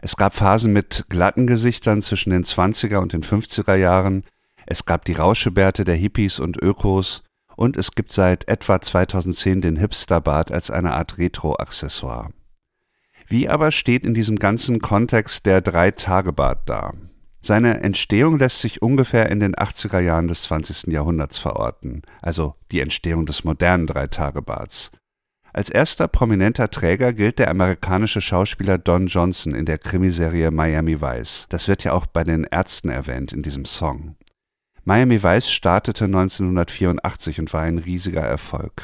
Es 0.02 0.18
gab 0.18 0.34
Phasen 0.34 0.74
mit 0.74 1.06
glatten 1.10 1.46
Gesichtern 1.46 2.02
zwischen 2.02 2.32
den 2.32 2.44
20er 2.44 2.98
und 2.98 3.14
den 3.14 3.22
50er 3.22 3.76
Jahren, 3.76 4.24
es 4.66 4.86
gab 4.86 5.06
die 5.06 5.14
Rauschebärte 5.14 5.84
der 5.84 5.96
Hippies 5.96 6.40
und 6.40 6.58
Ökos 6.62 7.24
und 7.56 7.78
es 7.78 7.92
gibt 7.92 8.12
seit 8.12 8.48
etwa 8.48 8.82
2010 8.82 9.62
den 9.62 9.76
Hipsterbart 9.76 10.52
als 10.52 10.72
eine 10.72 10.94
Art 10.94 11.20
Retro-Accessoire. 11.20 12.32
Wie 13.28 13.50
aber 13.50 13.72
steht 13.72 14.04
in 14.04 14.16
diesem 14.16 14.38
ganzen 14.38 14.80
Kontext 14.80 15.46
der 15.46 15.62
Drei-Tage-Bart 15.62 16.68
da? 16.68 16.94
Seine 17.42 17.82
Entstehung 17.82 18.38
lässt 18.38 18.62
sich 18.62 18.82
ungefähr 18.82 19.30
in 19.30 19.40
den 19.40 19.56
80er 19.56 20.00
Jahren 20.00 20.28
des 20.28 20.44
20. 20.44 20.92
Jahrhunderts 20.92 21.40
verorten, 21.40 22.04
also 22.22 22.56
die 22.72 22.82
Entstehung 22.82 23.26
des 23.26 23.44
modernen 23.44 23.88
Dreitagebarts. 23.88 24.92
Als 25.54 25.70
erster 25.70 26.08
prominenter 26.08 26.70
Träger 26.70 27.12
gilt 27.14 27.40
der 27.40 27.50
amerikanische 27.50 28.22
Schauspieler 28.22 28.78
Don 28.78 29.08
Johnson 29.08 29.54
in 29.54 29.66
der 29.66 29.80
Krimiserie 29.80 30.52
Miami 30.52 31.02
Vice. 31.02 31.48
Das 31.50 31.68
wird 31.68 31.84
ja 31.84 31.94
auch 31.94 32.06
bei 32.06 32.24
den 32.24 32.46
Ärzten 32.46 32.90
erwähnt 32.90 33.34
in 33.34 33.42
diesem 33.42 33.66
Song. 33.66 34.16
Miami 34.86 35.22
Vice 35.22 35.52
startete 35.52 36.06
1984 36.06 37.40
und 37.40 37.54
war 37.54 37.64
ein 37.64 37.80
riesiger 37.80 38.22
Erfolg. 38.22 38.84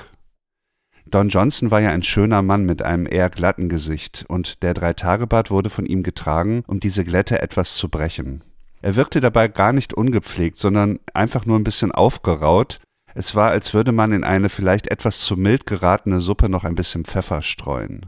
Don 1.12 1.30
Johnson 1.30 1.72
war 1.72 1.80
ja 1.80 1.92
ein 1.92 2.04
schöner 2.04 2.42
Mann 2.42 2.66
mit 2.66 2.82
einem 2.82 3.08
eher 3.10 3.30
glatten 3.30 3.70
Gesicht, 3.70 4.26
und 4.28 4.62
der 4.64 4.74
Dreitagebart 4.74 5.50
wurde 5.52 5.70
von 5.70 5.86
ihm 5.86 6.04
getragen, 6.04 6.64
um 6.68 6.80
diese 6.80 7.04
Glätte 7.06 7.42
etwas 7.42 7.76
zu 7.76 7.90
brechen. 7.90 8.42
Er 8.82 8.96
wirkte 8.96 9.22
dabei 9.22 9.48
gar 9.48 9.74
nicht 9.74 9.94
ungepflegt, 9.94 10.58
sondern 10.58 11.00
einfach 11.14 11.46
nur 11.46 11.58
ein 11.58 11.64
bisschen 11.64 11.92
aufgeraut. 11.92 12.80
Es 13.16 13.36
war, 13.36 13.50
als 13.50 13.74
würde 13.74 13.92
man 13.92 14.12
in 14.12 14.24
eine 14.24 14.50
vielleicht 14.50 14.88
etwas 14.88 15.22
zu 15.22 15.36
mild 15.36 15.66
geratene 15.66 16.22
Suppe 16.22 16.50
noch 16.50 16.64
ein 16.64 16.76
bisschen 16.76 17.06
Pfeffer 17.06 17.42
streuen. 17.42 18.08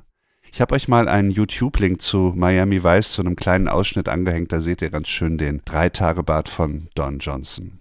Ich 0.51 0.61
habe 0.61 0.75
euch 0.75 0.87
mal 0.87 1.07
einen 1.07 1.29
YouTube-Link 1.29 2.01
zu 2.01 2.33
Miami 2.35 2.83
Vice 2.83 3.13
zu 3.13 3.21
einem 3.21 3.35
kleinen 3.35 3.67
Ausschnitt 3.67 4.09
angehängt, 4.09 4.51
da 4.51 4.61
seht 4.61 4.81
ihr 4.81 4.89
ganz 4.89 5.07
schön 5.07 5.37
den 5.37 5.61
Dreitagebart 5.63 6.49
von 6.49 6.89
Don 6.95 7.19
Johnson. 7.19 7.78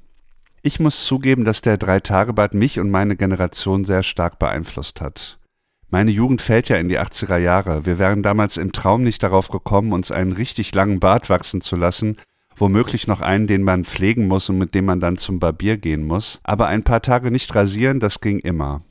Ich 0.62 0.80
muss 0.80 1.04
zugeben, 1.04 1.44
dass 1.44 1.60
der 1.62 1.76
Dreitagebart 1.76 2.52
mich 2.52 2.80
und 2.80 2.90
meine 2.90 3.14
Generation 3.14 3.84
sehr 3.84 4.02
stark 4.02 4.38
beeinflusst 4.38 5.00
hat. 5.00 5.38
Meine 5.90 6.10
Jugend 6.10 6.42
fällt 6.42 6.68
ja 6.68 6.76
in 6.76 6.88
die 6.88 6.98
80er 6.98 7.38
Jahre. 7.38 7.86
Wir 7.86 7.98
wären 7.98 8.22
damals 8.22 8.56
im 8.56 8.72
Traum 8.72 9.02
nicht 9.02 9.22
darauf 9.22 9.48
gekommen, 9.48 9.92
uns 9.92 10.10
einen 10.10 10.32
richtig 10.32 10.74
langen 10.74 11.00
Bart 11.00 11.30
wachsen 11.30 11.60
zu 11.60 11.76
lassen, 11.76 12.18
womöglich 12.56 13.06
noch 13.06 13.20
einen, 13.20 13.46
den 13.46 13.62
man 13.62 13.84
pflegen 13.84 14.26
muss 14.26 14.50
und 14.50 14.58
mit 14.58 14.74
dem 14.74 14.84
man 14.84 15.00
dann 15.00 15.16
zum 15.16 15.38
Barbier 15.38 15.78
gehen 15.78 16.04
muss. 16.04 16.40
Aber 16.42 16.66
ein 16.66 16.82
paar 16.82 17.00
Tage 17.00 17.30
nicht 17.30 17.54
rasieren, 17.54 18.00
das 18.00 18.20
ging 18.20 18.38
immer. 18.40 18.82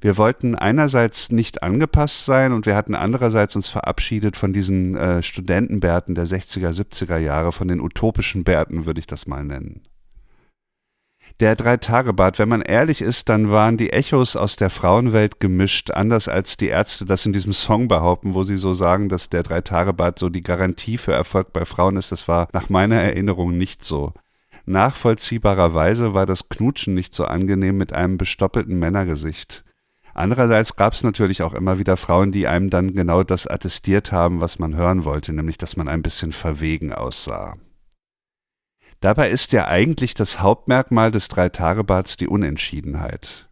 Wir 0.00 0.16
wollten 0.16 0.54
einerseits 0.54 1.30
nicht 1.30 1.62
angepasst 1.62 2.24
sein 2.24 2.52
und 2.52 2.64
wir 2.64 2.76
hatten 2.76 2.94
andererseits 2.94 3.56
uns 3.56 3.68
verabschiedet 3.68 4.36
von 4.36 4.52
diesen 4.52 4.96
äh, 4.96 5.22
Studentenbärten 5.22 6.14
der 6.14 6.26
60er, 6.26 6.70
70er 6.70 7.18
Jahre, 7.18 7.52
von 7.52 7.68
den 7.68 7.80
utopischen 7.80 8.44
Bärten 8.44 8.86
würde 8.86 9.00
ich 9.00 9.06
das 9.06 9.26
mal 9.26 9.44
nennen. 9.44 9.82
Der 11.38 11.56
Drei-Tage-Bad, 11.56 12.38
wenn 12.38 12.48
man 12.48 12.60
ehrlich 12.60 13.00
ist, 13.00 13.28
dann 13.28 13.50
waren 13.50 13.76
die 13.76 13.92
Echos 13.92 14.36
aus 14.36 14.56
der 14.56 14.68
Frauenwelt 14.68 15.40
gemischt, 15.40 15.90
anders 15.90 16.28
als 16.28 16.56
die 16.56 16.68
Ärzte 16.68 17.06
das 17.06 17.24
in 17.24 17.32
diesem 17.32 17.52
Song 17.52 17.88
behaupten, 17.88 18.34
wo 18.34 18.44
sie 18.44 18.58
so 18.58 18.74
sagen, 18.74 19.08
dass 19.08 19.30
der 19.30 19.42
Drei-Tage-Bad 19.42 20.18
so 20.18 20.28
die 20.28 20.42
Garantie 20.42 20.98
für 20.98 21.12
Erfolg 21.12 21.52
bei 21.52 21.64
Frauen 21.64 21.96
ist. 21.96 22.12
Das 22.12 22.28
war 22.28 22.48
nach 22.52 22.68
meiner 22.68 23.00
Erinnerung 23.00 23.56
nicht 23.56 23.84
so. 23.84 24.12
Nachvollziehbarerweise 24.66 26.12
war 26.12 26.26
das 26.26 26.48
Knutschen 26.48 26.94
nicht 26.94 27.14
so 27.14 27.24
angenehm 27.24 27.78
mit 27.78 27.92
einem 27.92 28.18
bestoppelten 28.18 28.78
Männergesicht. 28.78 29.64
Andererseits 30.14 30.76
gab 30.76 30.92
es 30.92 31.02
natürlich 31.02 31.42
auch 31.42 31.54
immer 31.54 31.78
wieder 31.78 31.96
Frauen, 31.96 32.32
die 32.32 32.46
einem 32.46 32.68
dann 32.68 32.92
genau 32.92 33.22
das 33.22 33.46
attestiert 33.46 34.12
haben, 34.12 34.40
was 34.40 34.58
man 34.58 34.76
hören 34.76 35.04
wollte, 35.04 35.32
nämlich 35.32 35.56
dass 35.56 35.76
man 35.76 35.88
ein 35.88 36.02
bisschen 36.02 36.32
verwegen 36.32 36.92
aussah. 36.92 37.56
Dabei 39.00 39.30
ist 39.30 39.52
ja 39.52 39.66
eigentlich 39.66 40.12
das 40.12 40.40
Hauptmerkmal 40.40 41.10
des 41.10 41.28
Dreitagebarts 41.28 42.18
die 42.18 42.28
Unentschiedenheit. 42.28 43.48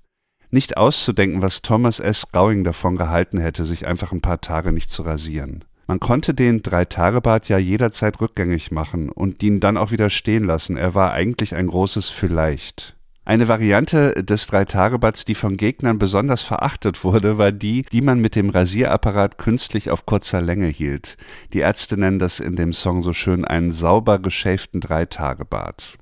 Nicht 0.51 0.77
auszudenken, 0.77 1.41
was 1.41 1.63
Thomas 1.63 2.01
S. 2.01 2.31
Gowing 2.33 2.65
davon 2.65 2.97
gehalten 2.97 3.39
hätte, 3.39 3.65
sich 3.65 3.87
einfach 3.87 4.13
ein 4.13 4.21
paar 4.21 4.41
Tage 4.41 4.73
nicht 4.73 4.91
zu 4.91 5.03
rasieren. 5.03 5.65
Man 5.87 6.01
konnte 6.01 6.35
den 6.35 6.63
Dreitagebart 6.63 7.49
ja 7.49 7.57
jederzeit 7.57 8.21
rückgängig 8.21 8.71
machen 8.71 9.09
und 9.09 9.43
ihn 9.43 9.59
dann 9.59 9.79
auch 9.79 9.91
wieder 9.91 10.11
stehen 10.11 10.45
lassen. 10.45 10.77
Er 10.77 10.95
war 10.95 11.13
eigentlich 11.13 11.55
ein 11.55 11.67
großes 11.67 12.11
Vielleicht. 12.11 12.95
Eine 13.29 13.47
Variante 13.47 14.25
des 14.25 14.47
Drei-Tage-Bads, 14.47 15.27
die 15.27 15.35
von 15.35 15.59
Gegnern 15.59 15.99
besonders 15.99 16.41
verachtet 16.41 17.05
wurde, 17.05 17.37
war 17.37 17.53
die, 17.53 17.83
die 17.83 18.01
man 18.01 18.21
mit 18.21 18.35
dem 18.35 18.49
Rasierapparat 18.49 19.37
künstlich 19.37 19.91
auf 19.91 20.07
kurzer 20.07 20.41
Länge 20.41 20.69
hielt. 20.69 21.19
Die 21.53 21.59
Ärzte 21.59 21.99
nennen 21.99 22.19
das 22.19 22.41
in 22.41 22.57
dem 22.57 22.73
Song 22.73 23.03
so 23.03 23.13
schön 23.13 23.45
einen 23.45 23.71
sauber 23.71 24.19
geschäften 24.19 24.81
Drei-Tage-Bad. 24.81 25.99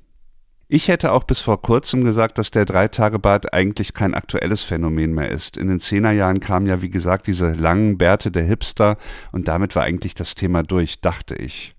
Ich 0.68 0.86
hätte 0.86 1.10
auch 1.10 1.24
bis 1.24 1.40
vor 1.40 1.60
kurzem 1.60 2.04
gesagt, 2.04 2.38
dass 2.38 2.52
der 2.52 2.64
Drei-Tage-Bart 2.64 3.52
eigentlich 3.52 3.92
kein 3.92 4.14
aktuelles 4.14 4.62
Phänomen 4.62 5.12
mehr 5.12 5.32
ist. 5.32 5.56
In 5.56 5.66
den 5.66 5.80
Zehnerjahren 5.80 6.38
kamen 6.38 6.68
ja, 6.68 6.80
wie 6.80 6.90
gesagt, 6.90 7.26
diese 7.26 7.54
langen 7.54 7.98
Bärte 7.98 8.30
der 8.30 8.44
Hipster 8.44 8.98
und 9.32 9.48
damit 9.48 9.74
war 9.74 9.82
eigentlich 9.82 10.14
das 10.14 10.36
Thema 10.36 10.62
durch, 10.62 11.00
dachte 11.00 11.34
ich. 11.34 11.74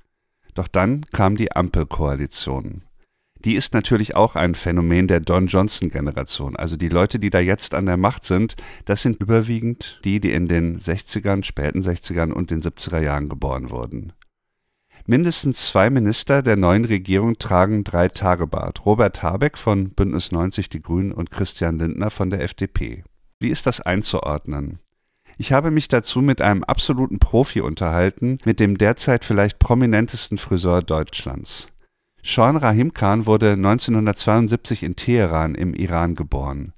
Doch 0.55 0.67
dann 0.67 1.05
kam 1.13 1.37
die 1.37 1.53
Ampelkoalition 1.53 2.83
die 3.47 3.55
ist 3.55 3.73
natürlich 3.73 4.13
auch 4.13 4.35
ein 4.35 4.55
Phänomen 4.55 5.07
der 5.07 5.21
Don 5.21 5.47
Johnson-Generation. 5.47 6.57
Also 6.57 6.75
die 6.75 6.89
Leute, 6.89 7.17
die 7.17 7.29
da 7.29 7.39
jetzt 7.39 7.73
an 7.73 7.85
der 7.85 7.95
Macht 7.95 8.25
sind, 8.25 8.57
das 8.83 9.01
sind 9.01 9.21
überwiegend 9.21 10.01
die, 10.03 10.19
die 10.19 10.33
in 10.33 10.49
den 10.49 10.77
60ern, 10.77 11.45
späten 11.45 11.79
60ern 11.79 12.33
und 12.33 12.51
den 12.51 12.61
70er 12.61 13.01
Jahren 13.01 13.29
geboren 13.29 13.69
wurden. 13.69 14.11
Mindestens 15.05 15.65
zwei 15.65 15.89
Minister 15.89 16.41
der 16.41 16.57
neuen 16.57 16.83
Regierung 16.83 17.37
tragen 17.39 17.85
drei 17.85 18.09
Tagebart. 18.09 18.85
Robert 18.85 19.23
Habeck 19.23 19.57
von 19.57 19.91
Bündnis 19.91 20.33
90 20.33 20.67
Die 20.67 20.81
Grünen 20.81 21.13
und 21.13 21.31
Christian 21.31 21.79
Lindner 21.79 22.09
von 22.09 22.29
der 22.29 22.41
FDP. 22.41 23.05
Wie 23.39 23.47
ist 23.47 23.65
das 23.65 23.79
einzuordnen? 23.79 24.81
Ich 25.37 25.53
habe 25.53 25.71
mich 25.71 25.87
dazu 25.87 26.21
mit 26.21 26.41
einem 26.41 26.65
absoluten 26.65 27.19
Profi 27.19 27.61
unterhalten, 27.61 28.39
mit 28.43 28.59
dem 28.59 28.77
derzeit 28.77 29.23
vielleicht 29.23 29.57
prominentesten 29.57 30.37
Friseur 30.37 30.81
Deutschlands. 30.81 31.69
Sean 32.29 32.57
Rahim 32.57 32.93
Khan 32.93 33.25
wurde 33.25 33.53
1972 33.53 34.83
in 34.83 34.97
Teheran 34.97 35.55
im 35.55 35.73
Iran 35.73 36.13
geboren. 36.13 36.73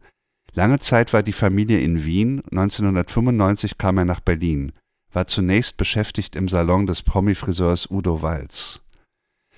Lange 0.53 0.77
Zeit 0.77 1.11
war 1.11 1.23
die 1.23 1.33
Familie 1.33 1.79
in 1.79 2.05
Wien, 2.05 2.43
1995 2.51 3.79
kam 3.79 3.97
er 3.97 4.05
nach 4.05 4.19
Berlin, 4.19 4.73
war 5.11 5.25
zunächst 5.25 5.77
beschäftigt 5.77 6.35
im 6.35 6.49
Salon 6.49 6.85
des 6.85 7.01
Promi-Friseurs 7.01 7.89
Udo 7.89 8.21
Walz. 8.21 8.81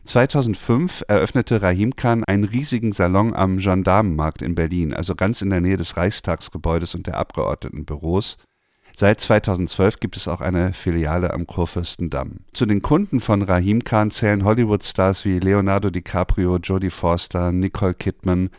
2005 0.06 1.04
eröffnete 1.10 1.62
Rahim 1.62 1.94
Khan 1.98 2.24
einen 2.24 2.46
riesigen 2.46 2.94
Salon 2.94 3.36
am 3.36 3.58
Gendarmenmarkt 3.58 4.42
in 4.42 4.56
Berlin, 4.56 4.94
also 4.94 5.14
ganz 5.14 5.42
in 5.42 5.50
der 5.50 5.60
Nähe 5.60 5.76
des 5.76 5.98
Reichstagsgebäudes 5.98 6.96
und 6.96 7.06
der 7.06 7.18
Abgeordnetenbüros 7.18 8.38
Seit 9.02 9.20
2012 9.20 10.00
gibt 10.00 10.16
es 10.16 10.28
auch 10.28 10.42
eine 10.42 10.74
Filiale 10.74 11.34
am 11.34 11.48
Kurfürstendamm. 11.48 12.42
Zu 12.54 12.68
den 12.68 12.84
Kunden 12.84 13.20
von 13.20 13.42
Rahim 13.42 13.84
Khan 13.84 14.12
zählen 14.12 14.44
Hollywood-Stars 14.44 15.26
wie 15.26 15.40
Leonardo 15.40 15.90
DiCaprio, 15.90 16.58
Jodie 16.58 16.92
Forster, 16.92 17.52
Nicole 17.52 17.96
Kidman, 17.96 18.52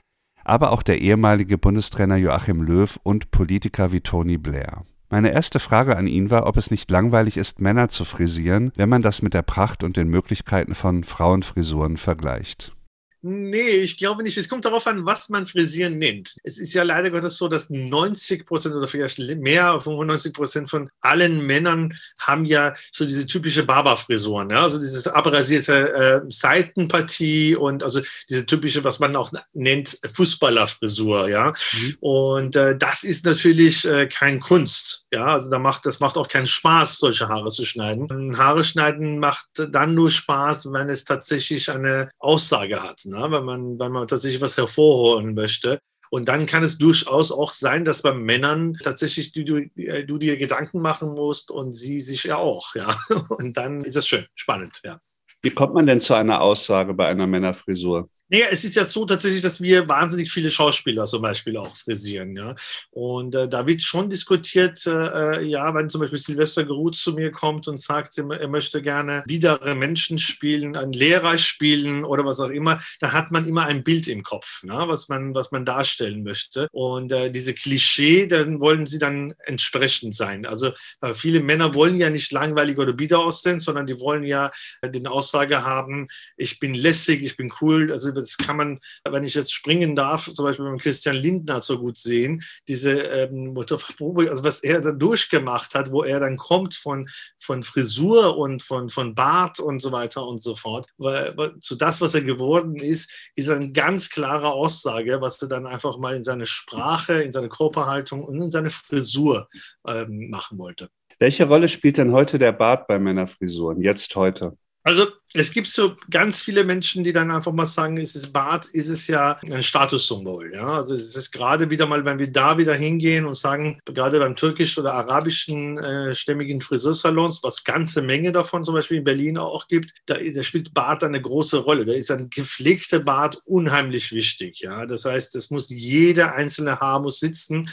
aber 0.43 0.73
auch 0.73 0.83
der 0.83 1.01
ehemalige 1.01 1.59
Bundestrainer 1.59 2.17
Joachim 2.17 2.61
Löw 2.61 2.99
und 3.05 3.31
Politiker 3.31 3.93
wie 3.93 4.01
Tony 4.01 4.37
Blair. 4.37 4.83
Meine 5.11 5.31
erste 5.31 5.61
Frage 5.61 5.97
an 5.97 6.09
ihn 6.09 6.29
war, 6.29 6.45
ob 6.49 6.57
es 6.57 6.73
nicht 6.73 6.91
langweilig 6.91 7.37
ist, 7.37 7.61
Männer 7.61 7.89
zu 7.89 8.05
frisieren, 8.05 8.73
wenn 8.75 8.89
man 8.89 9.03
das 9.03 9.23
mit 9.23 9.35
der 9.35 9.43
Pracht 9.43 9.85
und 9.85 9.97
den 9.97 10.09
Möglichkeiten 10.09 10.75
von 10.75 11.05
Frauenfrisuren 11.05 11.99
vergleicht. 11.99 12.75
Nee, 13.25 13.83
ich 13.83 13.99
glaube 13.99 14.25
nicht. 14.25 14.37
Es 14.37 14.49
kommt 14.49 14.65
darauf 14.65 14.85
an, 14.89 15.07
was 15.07 15.29
man 15.29 15.47
Frisieren 15.47 15.97
nennt. 15.99 16.35
Es 16.43 16.59
ist 16.59 16.75
ja 16.75 16.83
leider 16.83 17.09
Gottes 17.09 17.37
so, 17.37 17.47
dass 17.47 17.71
90 17.71 18.45
Prozent 18.45 18.75
oder 18.75 18.89
vielleicht 18.89 19.21
mehr, 19.37 19.81
95 19.81 20.33
Prozent 20.33 20.71
von 20.71 20.91
allen 21.01 21.47
Männern 21.47 21.95
haben 22.19 22.45
ja 22.45 22.75
so 22.91 23.05
diese 23.05 23.25
typische 23.25 23.63
Barberfrisuren. 23.63 24.51
Ja? 24.51 24.65
Also 24.65 24.79
dieses 24.79 25.07
abrasierte 25.07 25.93
äh, 25.93 26.21
Seitenpartie 26.29 27.55
und 27.55 27.85
also 27.85 28.01
diese 28.29 28.45
typische, 28.45 28.83
was 28.83 28.99
man 28.99 29.15
auch 29.15 29.31
nennt, 29.53 29.99
Fußballerfrisur. 30.15 31.29
Ja? 31.29 31.53
Mhm. 31.73 31.97
Und 32.01 32.57
äh, 32.57 32.77
das 32.77 33.05
ist 33.05 33.25
natürlich 33.25 33.87
äh, 33.87 34.09
kein 34.09 34.41
Kunst. 34.41 35.02
Ja, 35.13 35.27
also 35.27 35.51
da 35.51 35.59
macht, 35.59 35.85
das 35.85 36.01
macht 36.01 36.17
auch 36.17 36.27
keinen 36.27 36.47
Spaß, 36.47 36.97
solche 36.99 37.29
Haare 37.29 37.51
zu 37.51 37.67
schneiden. 37.67 38.39
Haare 38.39 38.65
schneiden 38.65 39.19
macht 39.19 39.49
dann 39.71 39.95
nur 39.95 40.09
Spaß, 40.09 40.73
wenn 40.73 40.89
es 40.89 41.05
tatsächlich 41.05 41.71
eine 41.71 42.09
Aussage 42.19 42.83
hat 42.83 43.03
ne? 43.05 43.27
wenn, 43.31 43.45
man, 43.45 43.79
wenn 43.79 43.93
man 43.93 44.09
tatsächlich 44.09 44.41
was 44.41 44.57
hervorholen 44.57 45.35
möchte. 45.35 45.79
Und 46.11 46.29
dann 46.29 46.47
kann 46.47 46.63
es 46.63 46.79
durchaus 46.79 47.33
auch 47.33 47.53
sein, 47.53 47.85
dass 47.85 48.03
bei 48.03 48.13
Männern 48.13 48.75
tatsächlich 48.83 49.33
du, 49.33 49.45
du, 49.45 49.57
äh, 49.77 50.05
du 50.05 50.19
dir 50.19 50.37
Gedanken 50.37 50.81
machen 50.81 51.15
musst 51.15 51.51
und 51.51 51.73
sie 51.73 52.01
sich 52.01 52.25
ja 52.25 52.37
auch. 52.37 52.75
Ja? 52.75 52.95
Und 53.31 53.57
dann 53.57 53.83
ist 53.83 53.97
es 53.97 54.07
schön, 54.07 54.27
spannend. 54.35 54.81
Ja. 54.85 54.99
Wie 55.41 55.51
kommt 55.51 55.75
man 55.75 55.87
denn 55.87 56.01
zu 56.01 56.13
einer 56.15 56.43
Aussage 56.43 56.93
bei 56.93 57.09
einer 57.09 57.27
Männerfrisur? 57.27 58.09
Naja, 58.33 58.47
es 58.51 58.65
ist 58.65 58.77
ja 58.77 58.87
so 58.87 59.05
tatsächlich, 59.05 59.43
dass 59.43 59.61
wir 59.61 59.87
wahnsinnig 59.89 60.33
viele 60.33 60.51
Schauspieler 60.51 61.05
zum 61.05 61.21
Beispiel 61.21 61.55
auch 61.59 61.77
frisieren. 61.77 62.35
Ja? 62.35 62.55
Und 62.91 63.35
äh, 63.35 63.47
da 63.47 63.67
wird 63.67 63.83
schon 63.83 64.09
diskutiert, 64.09 64.87
äh, 64.87 65.41
äh 65.41 65.45
ja, 65.45 65.75
wenn 65.75 65.91
zum 65.91 66.01
Beispiel 66.01 66.19
Silvester 66.19 66.65
Geruth 66.65 66.97
zu 66.97 67.13
mir 67.13 67.31
kommt 67.31 67.69
und 67.69 67.79
sagt, 67.79 68.17
er 68.17 68.49
möchte 68.49 68.81
gerne 68.81 69.23
biedere 69.27 69.75
Menschen 69.75 70.17
spielen, 70.17 70.77
einen 70.77 70.95
Lehrer 70.95 71.37
spielen 71.37 72.07
oder 72.07 72.25
was 72.25 72.41
auch 72.41 72.49
immer, 72.49 72.79
dann 73.01 73.13
hat 73.13 73.33
man 73.33 73.47
immer 73.47 73.67
ein 73.67 73.85
Bild 73.85 74.09
im 74.09 74.23
Kopf, 74.23 74.63
ne? 74.63 74.83
was, 74.87 75.11
man, 75.11 75.35
was 75.35 75.53
man 75.53 75.67
darstellen 75.67 76.23
möchte. 76.23 76.69
Und 76.73 77.13
äh, 77.13 77.31
diese 77.31 77.53
Klischee, 77.53 78.27
dann 78.29 78.61
wollen 78.61 78.87
sie 78.87 78.99
dann 78.99 79.35
entsprechend 79.45 80.15
sein. 80.15 80.47
Also 80.47 80.73
viele 81.13 81.41
Männer 81.41 81.75
wollen 81.75 81.99
ja 81.99 82.09
nicht 82.09 82.33
langweilig 82.33 82.79
oder 82.79 82.95
bieder 82.95 83.19
aussehen, 83.19 83.59
sondern 83.59 83.85
die 83.85 84.01
wollen 84.01 84.25
ja 84.25 84.51
den 84.83 85.07
Aussage 85.07 85.67
haben, 85.67 86.09
ich 86.39 86.59
bin 86.61 86.73
lässig, 86.73 87.23
ich 87.23 87.37
bin 87.37 87.53
cool. 87.61 87.93
Also 87.93 88.22
das 88.23 88.37
kann 88.37 88.57
man, 88.57 88.79
wenn 89.09 89.25
ich 89.25 89.35
jetzt 89.35 89.53
springen 89.53 89.95
darf, 89.97 90.33
zum 90.33 90.45
Beispiel 90.45 90.65
beim 90.65 90.79
Christian 90.79 91.17
Lindner 91.17 91.61
so 91.63 91.79
gut 91.79 91.99
sehen, 91.99 92.43
diese 92.69 92.93
ähm, 92.93 93.55
also 93.57 94.45
was 94.45 94.63
er 94.63 94.81
da 94.81 94.93
durchgemacht 94.93 95.75
hat, 95.75 95.91
wo 95.91 96.03
er 96.03 96.21
dann 96.21 96.37
kommt 96.37 96.75
von, 96.75 97.07
von 97.39 97.63
Frisur 97.63 98.37
und 98.37 98.63
von, 98.63 98.89
von 98.89 99.15
Bart 99.15 99.61
und 99.61 99.81
so 99.81 99.93
weiter 99.93 100.27
und 100.27 100.43
so 100.43 100.55
fort. 100.55 100.87
Weil, 100.99 101.35
zu 101.61 101.77
das, 101.77 102.01
was 102.01 102.15
er 102.15 102.23
geworden 102.23 102.77
ist, 102.77 103.31
ist 103.35 103.51
eine 103.51 103.73
ganz 103.73 104.11
klare 104.11 104.53
Aussage, 104.53 105.21
was 105.21 105.41
er 105.43 105.49
dann 105.49 105.67
einfach 105.67 105.99
mal 105.99 106.15
in 106.17 106.25
seine 106.25 106.47
Sprache, 106.47 107.23
in 107.23 107.33
seine 107.33 107.49
Körperhaltung 107.49 108.25
und 108.25 108.41
in 108.41 108.51
seine 108.51 108.71
Frisur 108.71 109.49
ähm, 109.87 110.31
machen 110.31 110.59
wollte. 110.59 110.89
Welche 111.19 111.47
Rolle 111.47 111.69
spielt 111.69 111.99
denn 111.99 112.13
heute 112.13 112.39
der 112.39 112.53
Bart 112.53 112.87
bei 112.89 112.99
Männerfrisuren, 112.99 113.81
jetzt 113.81 114.15
heute? 114.17 114.57
Also 114.85 115.07
es 115.35 115.53
gibt 115.53 115.69
so 115.69 115.97
ganz 116.11 116.41
viele 116.41 116.65
Menschen, 116.65 117.05
die 117.05 117.13
dann 117.13 117.31
einfach 117.31 117.53
mal 117.53 117.67
sagen, 117.67 117.97
es 117.99 118.17
ist 118.17 118.33
Bart, 118.33 118.67
ist 118.67 118.89
es 118.89 119.07
ja 119.07 119.39
ein 119.51 119.63
Statussymbol. 119.63 120.53
Ja? 120.53 120.75
Also 120.75 120.95
es 120.95 121.15
ist 121.15 121.31
gerade 121.31 121.71
wieder 121.71 121.87
mal, 121.87 122.05
wenn 122.05 122.19
wir 122.19 122.31
da 122.31 122.59
wieder 122.59 122.75
hingehen 122.75 123.25
und 123.25 123.35
sagen, 123.35 123.79
gerade 123.87 124.19
beim 124.19 124.37
türkisch 124.37 124.77
oder 124.79 124.95
arabischen 124.95 125.79
äh, 125.79 126.15
stämmigen 126.15 126.61
Friseursalons, 126.61 127.43
was 127.43 127.65
ganze 127.65 128.03
Menge 128.03 128.33
davon 128.33 128.65
zum 128.65 128.75
Beispiel 128.75 128.99
in 128.99 129.05
Berlin 129.05 129.39
auch 129.39 129.69
gibt, 129.69 129.93
da, 130.07 130.17
da 130.17 130.43
spielt 130.43 130.75
Bart 130.75 131.05
eine 131.05 131.21
große 131.21 131.59
Rolle. 131.59 131.85
Da 131.85 131.93
ist 131.93 132.11
ein 132.11 132.29
gepflegter 132.29 132.99
Bart 132.99 133.39
unheimlich 133.47 134.13
wichtig. 134.13 134.61
Ja? 134.61 134.85
Das 134.87 135.05
heißt, 135.05 135.37
es 135.37 135.51
muss 135.51 135.71
jeder 135.71 136.35
einzelne 136.35 136.81
Haar 136.81 137.01
muss 137.01 137.21
sitzen. 137.21 137.71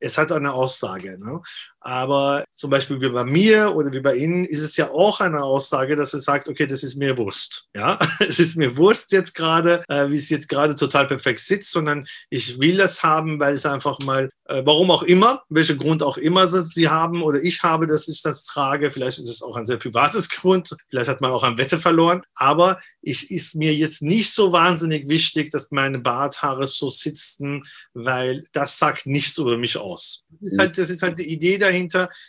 Es 0.00 0.18
hat 0.18 0.32
eine 0.32 0.52
Aussage. 0.52 1.18
Ne? 1.18 1.40
Aber 1.86 2.44
zum 2.50 2.68
Beispiel 2.68 3.00
wie 3.00 3.10
bei 3.10 3.22
mir 3.22 3.76
oder 3.76 3.92
wie 3.92 4.00
bei 4.00 4.16
Ihnen 4.16 4.44
ist 4.44 4.60
es 4.60 4.76
ja 4.76 4.90
auch 4.90 5.20
eine 5.20 5.44
Aussage, 5.44 5.94
dass 5.94 6.14
es 6.14 6.24
sagt, 6.24 6.48
okay, 6.48 6.66
das 6.66 6.82
ist 6.82 6.96
mir 6.96 7.16
Wurst. 7.16 7.66
Ja, 7.76 7.96
es 8.18 8.40
ist 8.40 8.56
mir 8.56 8.76
Wurst 8.76 9.12
jetzt 9.12 9.36
gerade, 9.36 9.84
äh, 9.88 10.10
wie 10.10 10.16
es 10.16 10.28
jetzt 10.28 10.48
gerade 10.48 10.74
total 10.74 11.06
perfekt 11.06 11.38
sitzt, 11.38 11.70
sondern 11.70 12.04
ich 12.28 12.58
will 12.58 12.76
das 12.76 13.04
haben, 13.04 13.38
weil 13.38 13.54
es 13.54 13.66
einfach 13.66 14.00
mal, 14.00 14.28
äh, 14.46 14.62
warum 14.64 14.90
auch 14.90 15.04
immer, 15.04 15.44
welcher 15.48 15.76
Grund 15.76 16.02
auch 16.02 16.16
immer 16.16 16.48
sie 16.48 16.88
haben 16.88 17.22
oder 17.22 17.40
ich 17.40 17.62
habe, 17.62 17.86
dass 17.86 18.08
ich 18.08 18.20
das 18.20 18.42
trage. 18.42 18.90
Vielleicht 18.90 19.18
ist 19.18 19.28
es 19.28 19.40
auch 19.40 19.54
ein 19.54 19.66
sehr 19.66 19.76
privates 19.76 20.28
Grund. 20.28 20.74
Vielleicht 20.88 21.08
hat 21.08 21.20
man 21.20 21.30
auch 21.30 21.44
ein 21.44 21.56
Wette 21.56 21.78
verloren. 21.78 22.22
Aber 22.34 22.80
ich 23.00 23.30
ist 23.30 23.54
mir 23.54 23.72
jetzt 23.72 24.02
nicht 24.02 24.32
so 24.32 24.50
wahnsinnig 24.50 25.08
wichtig, 25.08 25.52
dass 25.52 25.70
meine 25.70 26.00
Barthaare 26.00 26.66
so 26.66 26.88
sitzen, 26.88 27.62
weil 27.94 28.42
das 28.52 28.76
sagt 28.76 29.06
nichts 29.06 29.38
über 29.38 29.56
mich 29.56 29.76
aus. 29.76 30.24
Das 30.40 30.52
ist 30.52 30.58
halt, 30.58 30.78
das 30.78 30.90
ist 30.90 31.02
halt 31.02 31.18
die 31.18 31.30
Idee 31.32 31.58
dahinter. 31.58 31.75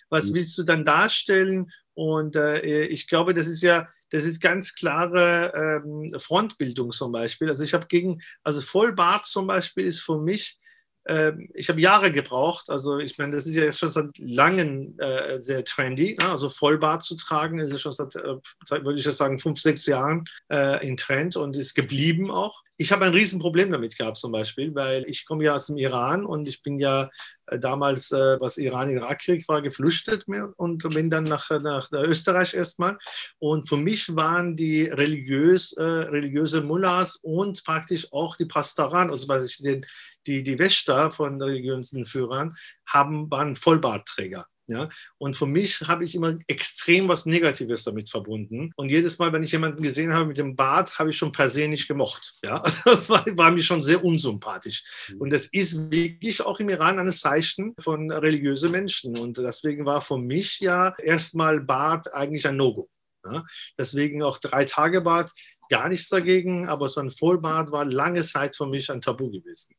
Was 0.09 0.33
willst 0.33 0.57
du 0.57 0.63
dann 0.63 0.85
darstellen? 0.85 1.71
Und 1.93 2.35
äh, 2.35 2.85
ich 2.85 3.07
glaube, 3.07 3.33
das 3.33 3.47
ist 3.47 3.61
ja, 3.61 3.87
das 4.11 4.23
ist 4.23 4.39
ganz 4.39 4.75
klare 4.75 5.81
ähm, 5.83 6.07
Frontbildung 6.19 6.91
zum 6.91 7.11
Beispiel. 7.11 7.49
Also 7.49 7.63
ich 7.63 7.73
habe 7.73 7.87
gegen, 7.87 8.21
also 8.43 8.61
Vollbart 8.61 9.25
zum 9.25 9.47
Beispiel 9.47 9.85
ist 9.85 10.01
für 10.01 10.19
mich 10.19 10.59
ich 11.53 11.69
habe 11.69 11.81
Jahre 11.81 12.11
gebraucht. 12.11 12.69
Also 12.69 12.99
ich 12.99 13.17
meine, 13.17 13.35
das 13.35 13.45
ist 13.45 13.55
ja 13.55 13.63
jetzt 13.63 13.79
schon 13.79 13.91
seit 13.91 14.17
langem 14.17 14.95
äh, 14.97 15.39
sehr 15.39 15.63
trendy. 15.63 16.17
Ne? 16.19 16.29
Also 16.29 16.49
Vollbart 16.49 17.03
zu 17.03 17.15
tragen, 17.15 17.59
ist 17.59 17.71
ja 17.71 17.77
schon 17.77 17.91
seit, 17.91 18.15
äh, 18.15 18.35
würde 18.69 18.99
ich 18.99 19.05
jetzt 19.05 19.17
sagen, 19.17 19.39
fünf, 19.39 19.59
sechs 19.59 19.85
Jahren 19.85 20.25
äh, 20.51 20.85
in 20.85 20.97
Trend 20.97 21.35
und 21.35 21.55
ist 21.55 21.75
geblieben 21.75 22.29
auch. 22.31 22.63
Ich 22.79 22.91
habe 22.91 23.05
ein 23.05 23.13
Riesenproblem 23.13 23.71
damit 23.71 23.97
gehabt 23.97 24.17
zum 24.17 24.31
Beispiel, 24.31 24.73
weil 24.75 25.03
ich 25.09 25.25
komme 25.25 25.45
ja 25.45 25.55
aus 25.55 25.65
dem 25.65 25.77
Iran 25.77 26.25
und 26.25 26.47
ich 26.47 26.61
bin 26.61 26.77
ja 26.77 27.09
äh, 27.47 27.57
damals, 27.57 28.11
äh, 28.11 28.39
was 28.39 28.57
Iran-Irak-Krieg 28.57 29.47
war, 29.47 29.63
geflüchtet 29.63 30.25
und 30.57 30.87
bin 30.89 31.09
dann 31.09 31.23
nach, 31.23 31.49
nach 31.49 31.91
Österreich 31.91 32.53
erstmal. 32.53 32.99
Und 33.39 33.67
für 33.67 33.77
mich 33.77 34.15
waren 34.15 34.55
die 34.55 34.83
religiös, 34.83 35.73
äh, 35.73 35.81
religiöse 35.81 36.61
Mullahs 36.61 37.15
und 37.23 37.63
praktisch 37.63 38.11
auch 38.11 38.35
die 38.35 38.45
Pastoran, 38.45 39.09
also 39.09 39.27
die, 39.59 39.81
die, 40.27 40.43
die 40.43 40.59
Wächter 40.59 41.11
von 41.11 41.41
religiösen 41.41 42.05
Führern, 42.05 42.55
haben, 42.85 43.29
waren 43.31 43.55
Vollbartträger. 43.55 44.45
Ja? 44.67 44.89
Und 45.17 45.37
für 45.37 45.45
mich 45.45 45.81
habe 45.87 46.03
ich 46.03 46.13
immer 46.15 46.37
extrem 46.47 47.07
was 47.07 47.25
Negatives 47.25 47.83
damit 47.83 48.09
verbunden. 48.09 48.71
Und 48.75 48.89
jedes 48.89 49.17
Mal, 49.17 49.31
wenn 49.33 49.43
ich 49.43 49.51
jemanden 49.51 49.81
gesehen 49.81 50.13
habe 50.13 50.25
mit 50.25 50.37
dem 50.37 50.55
Bart, 50.55 50.99
habe 50.99 51.09
ich 51.09 51.17
schon 51.17 51.31
per 51.31 51.49
se 51.49 51.67
nicht 51.67 51.87
gemocht. 51.87 52.33
Ja? 52.43 52.63
Also 52.87 53.09
war, 53.09 53.25
war 53.37 53.51
mir 53.51 53.63
schon 53.63 53.83
sehr 53.83 54.03
unsympathisch. 54.03 55.09
Mhm. 55.13 55.21
Und 55.21 55.33
das 55.33 55.47
ist 55.47 55.91
wirklich 55.91 56.41
auch 56.41 56.59
im 56.59 56.69
Iran 56.69 56.99
ein 56.99 57.11
Zeichen 57.11 57.73
von 57.79 58.11
religiösen 58.11 58.71
Menschen. 58.71 59.17
Und 59.17 59.37
deswegen 59.37 59.85
war 59.85 60.01
für 60.01 60.17
mich 60.17 60.59
ja 60.59 60.95
erstmal 61.01 61.61
Bart 61.61 62.13
eigentlich 62.13 62.47
ein 62.47 62.57
No-Go. 62.57 62.87
Ja? 63.25 63.43
Deswegen 63.77 64.23
auch 64.23 64.37
drei 64.37 64.65
Tage 64.65 65.01
Bart, 65.01 65.31
gar 65.69 65.89
nichts 65.89 66.09
dagegen, 66.09 66.67
aber 66.67 66.87
so 66.89 67.01
ein 67.01 67.09
Vollbart 67.09 67.71
war 67.71 67.85
lange 67.85 68.21
Zeit 68.21 68.55
für 68.55 68.67
mich 68.67 68.89
ein 68.89 69.01
Tabu 69.01 69.29
gewesen. 69.29 69.75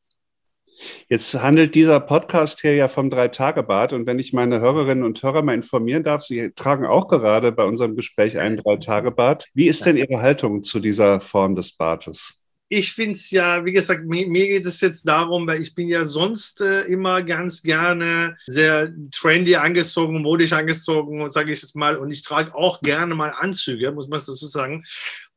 Jetzt 1.07 1.33
handelt 1.33 1.75
dieser 1.75 1.99
Podcast 1.99 2.61
hier 2.61 2.75
ja 2.75 2.87
vom 2.87 3.09
Drei-Tage-Bad. 3.09 3.93
Und 3.93 4.05
wenn 4.05 4.19
ich 4.19 4.33
meine 4.33 4.59
Hörerinnen 4.59 5.03
und 5.03 5.21
Hörer 5.21 5.41
mal 5.41 5.55
informieren 5.55 6.03
darf, 6.03 6.23
Sie 6.23 6.51
tragen 6.51 6.85
auch 6.85 7.07
gerade 7.07 7.51
bei 7.51 7.63
unserem 7.63 7.95
Gespräch 7.95 8.37
einen 8.37 8.57
Drei-Tage-Bad. 8.57 9.47
Wie 9.53 9.67
ist 9.67 9.85
denn 9.85 9.97
Ihre 9.97 10.21
Haltung 10.21 10.63
zu 10.63 10.79
dieser 10.79 11.19
Form 11.19 11.55
des 11.55 11.73
Bades? 11.73 12.39
ich 12.71 12.93
finde 12.93 13.13
es 13.13 13.31
ja, 13.31 13.65
wie 13.65 13.71
gesagt, 13.71 14.05
mir, 14.05 14.27
mir, 14.27 14.47
geht 14.47 14.65
es 14.65 14.79
jetzt 14.79 15.07
darum, 15.07 15.47
weil 15.47 15.59
ich 15.59 15.73
bin 15.73 15.87
ja 15.87 16.05
sonst 16.05 16.61
äh, 16.61 16.83
immer 16.83 17.23
ganz 17.23 17.63
gerne 17.63 18.37
sehr 18.45 18.93
trendy 19.11 19.55
angezogen, 19.55 20.21
modisch 20.21 20.53
angezogen, 20.53 21.29
sage 21.31 21.51
ich 21.51 21.63
jetzt 21.63 21.75
mal. 21.75 21.97
Und 21.97 22.11
ich 22.11 22.21
trage 22.21 22.53
auch 22.53 22.81
gerne 22.81 23.15
mal 23.15 23.33
Anzüge, 23.35 23.91
muss 23.91 24.07
man 24.07 24.19
dazu 24.19 24.35
sagen. 24.45 24.83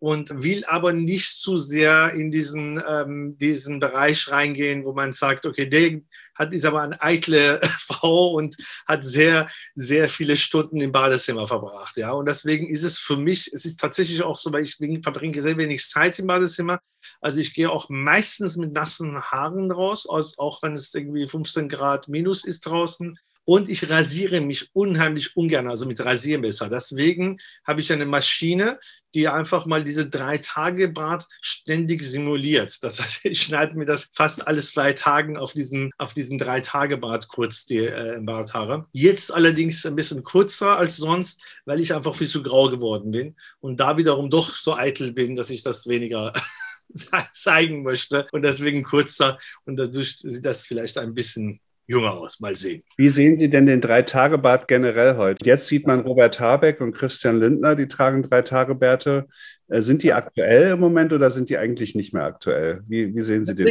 Und 0.02 0.42
will 0.42 0.64
aber 0.66 0.92
nicht 0.92 1.40
zu 1.40 1.60
sehr 1.60 2.12
in 2.12 2.32
diesen, 2.32 2.82
ähm, 2.88 3.38
diesen 3.38 3.78
Bereich 3.78 4.28
reingehen, 4.32 4.84
wo 4.84 4.92
man 4.92 5.12
sagt, 5.12 5.46
okay, 5.46 5.68
der 5.68 6.00
hat, 6.34 6.52
ist 6.52 6.64
aber 6.64 6.82
eine 6.82 7.00
eitle 7.00 7.60
Frau 7.78 8.32
und 8.32 8.56
hat 8.88 9.04
sehr, 9.04 9.48
sehr 9.76 10.08
viele 10.08 10.36
Stunden 10.36 10.80
im 10.80 10.90
Badezimmer 10.90 11.46
verbracht. 11.46 11.96
Ja? 11.98 12.10
Und 12.10 12.26
deswegen 12.26 12.68
ist 12.68 12.82
es 12.82 12.98
für 12.98 13.16
mich, 13.16 13.52
es 13.52 13.64
ist 13.64 13.78
tatsächlich 13.78 14.24
auch 14.24 14.40
so, 14.40 14.52
weil 14.52 14.64
ich 14.64 14.76
verbringe 15.04 15.40
sehr 15.40 15.56
wenig 15.56 15.84
Zeit 15.88 16.18
im 16.18 16.26
Badezimmer. 16.26 16.80
Also 17.20 17.38
ich 17.38 17.54
gehe 17.54 17.70
auch 17.70 17.88
meistens 17.88 18.56
mit 18.56 18.74
nassen 18.74 19.20
Haaren 19.20 19.70
raus, 19.70 20.08
auch 20.08 20.62
wenn 20.64 20.74
es 20.74 20.92
irgendwie 20.94 21.28
15 21.28 21.68
Grad 21.68 22.08
minus 22.08 22.44
ist 22.44 22.66
draußen. 22.66 23.16
Und 23.44 23.68
ich 23.68 23.90
rasiere 23.90 24.40
mich 24.40 24.70
unheimlich 24.72 25.36
ungern, 25.36 25.66
also 25.66 25.86
mit 25.86 26.00
Rasiermesser. 26.00 26.68
Deswegen 26.68 27.36
habe 27.64 27.80
ich 27.80 27.92
eine 27.92 28.06
Maschine, 28.06 28.78
die 29.14 29.28
einfach 29.28 29.66
mal 29.66 29.84
diese 29.84 30.08
drei 30.08 30.38
Tage 30.38 30.88
Bart 30.88 31.26
ständig 31.40 32.02
simuliert. 32.02 32.82
Das 32.82 33.00
heißt, 33.00 33.20
ich 33.24 33.42
schneide 33.42 33.76
mir 33.76 33.84
das 33.84 34.08
fast 34.14 34.46
alles 34.46 34.72
zwei 34.72 34.92
Tagen 34.92 35.36
auf 35.36 35.52
diesen, 35.52 35.90
auf 35.98 36.14
diesen 36.14 36.38
drei 36.38 36.60
Tage 36.60 36.98
Bart 36.98 37.28
kurz 37.28 37.66
die 37.66 37.78
äh, 37.78 38.20
Barthaare. 38.22 38.86
Jetzt 38.92 39.32
allerdings 39.32 39.84
ein 39.86 39.96
bisschen 39.96 40.22
kürzer 40.22 40.76
als 40.76 40.96
sonst, 40.96 41.40
weil 41.64 41.80
ich 41.80 41.94
einfach 41.94 42.14
viel 42.14 42.28
zu 42.28 42.42
grau 42.42 42.68
geworden 42.68 43.10
bin 43.10 43.36
und 43.60 43.80
da 43.80 43.96
wiederum 43.96 44.30
doch 44.30 44.54
so 44.54 44.74
eitel 44.74 45.12
bin, 45.12 45.34
dass 45.34 45.50
ich 45.50 45.62
das 45.62 45.86
weniger 45.86 46.32
zeigen 47.32 47.82
möchte 47.82 48.26
und 48.32 48.42
deswegen 48.42 48.82
kurzer 48.82 49.38
und 49.64 49.76
dadurch 49.76 50.18
sieht 50.18 50.46
das 50.46 50.66
vielleicht 50.66 50.98
ein 50.98 51.14
bisschen 51.14 51.60
jünger 51.92 52.14
aus. 52.14 52.40
Mal 52.40 52.56
sehen. 52.56 52.82
Wie 52.96 53.08
sehen 53.08 53.36
Sie 53.36 53.50
denn 53.50 53.66
den 53.66 53.80
Drei-Tage-Bart 53.80 54.66
generell 54.66 55.16
heute? 55.16 55.44
Jetzt 55.44 55.66
sieht 55.66 55.86
man 55.86 56.00
Robert 56.00 56.40
Habeck 56.40 56.80
und 56.80 56.92
Christian 56.92 57.38
Lindner, 57.38 57.76
die 57.76 57.88
tragen 57.88 58.22
Drei-Tage-Bärte. 58.22 59.26
Äh, 59.72 59.80
sind 59.80 60.02
die 60.02 60.12
aktuell 60.12 60.72
im 60.72 60.80
Moment 60.80 61.14
oder 61.14 61.30
sind 61.30 61.48
die 61.48 61.56
eigentlich 61.56 61.94
nicht 61.94 62.12
mehr 62.12 62.24
aktuell? 62.24 62.82
Wie, 62.86 63.14
wie 63.14 63.22
sehen 63.22 63.46
Sie 63.46 63.54
den? 63.54 63.66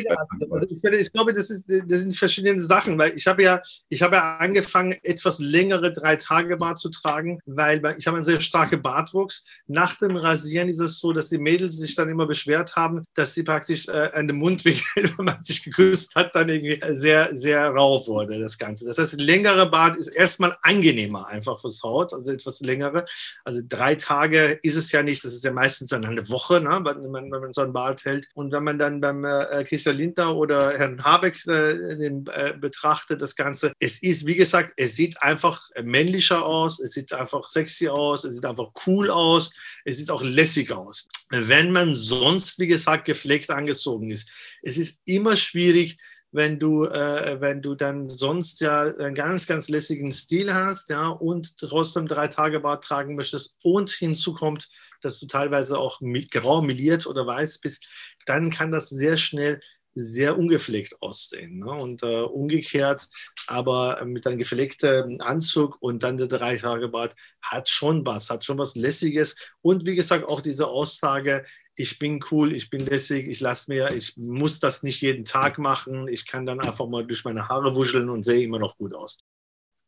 Also 0.49 0.67
ich, 0.67 0.83
ich, 0.83 1.13
glaube, 1.13 1.31
das, 1.31 1.51
ist, 1.51 1.65
das 1.69 1.99
sind 1.99 2.15
verschiedene 2.15 2.59
Sachen, 2.59 2.97
weil 2.97 3.13
ich 3.15 3.27
habe 3.27 3.43
ja, 3.43 3.61
ich 3.87 4.01
habe 4.01 4.15
ja 4.15 4.37
angefangen, 4.37 4.95
etwas 5.03 5.37
längere 5.37 5.91
drei 5.91 6.15
Tage 6.15 6.57
Bart 6.57 6.79
zu 6.79 6.89
tragen, 6.89 7.39
weil 7.45 7.81
ich 7.99 8.07
habe 8.07 8.17
einen 8.17 8.23
sehr 8.23 8.41
starken 8.41 8.81
Bartwuchs. 8.81 9.45
Nach 9.67 9.95
dem 9.95 10.15
Rasieren 10.15 10.69
ist 10.69 10.79
es 10.79 10.99
so, 10.99 11.13
dass 11.13 11.29
die 11.29 11.37
Mädels 11.37 11.77
sich 11.77 11.93
dann 11.93 12.09
immer 12.09 12.25
beschwert 12.25 12.75
haben, 12.75 13.03
dass 13.13 13.35
sie 13.35 13.43
praktisch 13.43 13.87
äh, 13.87 14.09
an 14.13 14.27
dem 14.27 14.37
Mundwinkel, 14.37 15.03
wenn 15.17 15.25
man 15.25 15.43
sich 15.43 15.63
geküsst 15.63 16.15
hat, 16.15 16.33
dann 16.33 16.49
irgendwie 16.49 16.79
sehr, 16.89 17.35
sehr 17.35 17.67
rau 17.69 18.07
wurde, 18.07 18.39
das 18.39 18.57
Ganze. 18.57 18.87
Das 18.87 18.97
heißt, 18.97 19.21
längere 19.21 19.69
Bart 19.69 19.95
ist 19.95 20.07
erstmal 20.07 20.57
angenehmer 20.63 21.27
einfach 21.27 21.61
fürs 21.61 21.83
Haut, 21.83 22.11
also 22.11 22.31
etwas 22.31 22.59
längere. 22.61 23.05
Also 23.45 23.61
drei 23.67 23.93
Tage 23.93 24.57
ist 24.63 24.75
es 24.75 24.91
ja 24.91 25.03
nicht, 25.03 25.23
das 25.23 25.35
ist 25.35 25.43
ja 25.43 25.51
meistens 25.51 25.90
dann 25.91 26.05
eine 26.05 26.29
Woche, 26.29 26.61
ne, 26.61 26.81
wenn, 26.83 27.11
man, 27.11 27.31
wenn 27.31 27.41
man 27.41 27.53
so 27.53 27.61
ein 27.61 27.73
Bart 27.73 28.05
hält. 28.05 28.27
Und 28.33 28.51
wenn 28.51 28.63
man 28.63 28.77
dann 28.77 29.01
beim 29.01 29.23
äh, 29.23 29.63
Christian 29.63 29.97
Lindner 29.97 30.35
oder 30.35 30.77
Herrn 30.77 31.03
Habeck 31.03 31.45
äh, 31.47 31.97
den, 31.97 32.25
äh, 32.27 32.53
betrachtet, 32.59 33.21
das 33.21 33.35
Ganze, 33.35 33.73
es 33.79 34.01
ist, 34.01 34.25
wie 34.25 34.35
gesagt, 34.35 34.73
es 34.77 34.95
sieht 34.95 35.21
einfach 35.21 35.61
männlicher 35.83 36.45
aus, 36.45 36.79
es 36.79 36.91
sieht 36.91 37.13
einfach 37.13 37.49
sexy 37.49 37.87
aus, 37.87 38.23
es 38.23 38.35
sieht 38.35 38.45
einfach 38.45 38.69
cool 38.85 39.09
aus, 39.09 39.53
es 39.85 39.97
sieht 39.97 40.09
auch 40.09 40.23
lässig 40.23 40.71
aus. 40.71 41.07
Wenn 41.29 41.71
man 41.71 41.93
sonst, 41.95 42.59
wie 42.59 42.67
gesagt, 42.67 43.05
gepflegt 43.05 43.49
angezogen 43.49 44.09
ist, 44.09 44.29
es 44.61 44.77
ist 44.77 44.99
immer 45.05 45.37
schwierig, 45.37 45.97
wenn 46.31 46.59
du, 46.59 46.85
äh, 46.85 47.39
wenn 47.39 47.61
du 47.61 47.75
dann 47.75 48.09
sonst 48.09 48.61
ja 48.61 48.81
einen 48.81 49.15
ganz, 49.15 49.47
ganz 49.47 49.69
lässigen 49.69 50.11
Stil 50.11 50.53
hast, 50.53 50.89
ja, 50.89 51.07
und 51.07 51.57
trotzdem 51.57 52.07
drei 52.07 52.27
Tage 52.27 52.61
Bart 52.61 52.83
tragen 52.83 53.15
möchtest 53.15 53.57
und 53.63 53.89
hinzu 53.89 54.33
kommt, 54.33 54.69
dass 55.01 55.19
du 55.19 55.27
teilweise 55.27 55.77
auch 55.77 55.99
grau 56.31 56.61
meliert 56.61 57.05
oder 57.05 57.27
weiß 57.27 57.59
bist, 57.59 57.85
dann 58.25 58.49
kann 58.49 58.71
das 58.71 58.89
sehr 58.89 59.17
schnell 59.17 59.59
sehr 59.93 60.37
ungepflegt 60.37 61.01
aussehen. 61.01 61.59
Ne? 61.59 61.71
Und 61.71 62.03
äh, 62.03 62.21
umgekehrt, 62.21 63.07
aber 63.47 64.03
mit 64.05 64.25
einem 64.25 64.37
gepflegten 64.37 65.21
Anzug 65.21 65.77
und 65.81 66.03
dann 66.03 66.17
der 66.17 66.27
drei 66.27 66.57
Tage 66.57 66.87
Bart 66.87 67.15
hat 67.41 67.67
schon 67.67 68.05
was, 68.05 68.29
hat 68.29 68.45
schon 68.45 68.57
was 68.57 68.75
Lässiges. 68.75 69.35
Und 69.61 69.85
wie 69.85 69.95
gesagt, 69.95 70.25
auch 70.27 70.41
diese 70.41 70.67
Aussage, 70.67 71.43
ich 71.75 71.99
bin 71.99 72.19
cool, 72.31 72.53
ich 72.53 72.69
bin 72.69 72.85
lässig, 72.85 73.27
ich 73.27 73.39
lasse 73.39 73.71
mir, 73.71 73.91
ich 73.93 74.17
muss 74.17 74.59
das 74.59 74.83
nicht 74.83 75.01
jeden 75.01 75.25
Tag 75.25 75.57
machen, 75.57 76.07
ich 76.07 76.25
kann 76.25 76.45
dann 76.45 76.59
einfach 76.59 76.87
mal 76.87 77.05
durch 77.05 77.23
meine 77.23 77.47
Haare 77.47 77.75
wuscheln 77.75 78.09
und 78.09 78.23
sehe 78.23 78.43
immer 78.43 78.59
noch 78.59 78.77
gut 78.77 78.93
aus. 78.93 79.23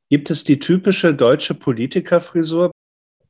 Gibt 0.10 0.30
es 0.30 0.44
die 0.44 0.60
typische 0.60 1.14
deutsche 1.14 1.56
Politikerfrisur? 1.56 2.72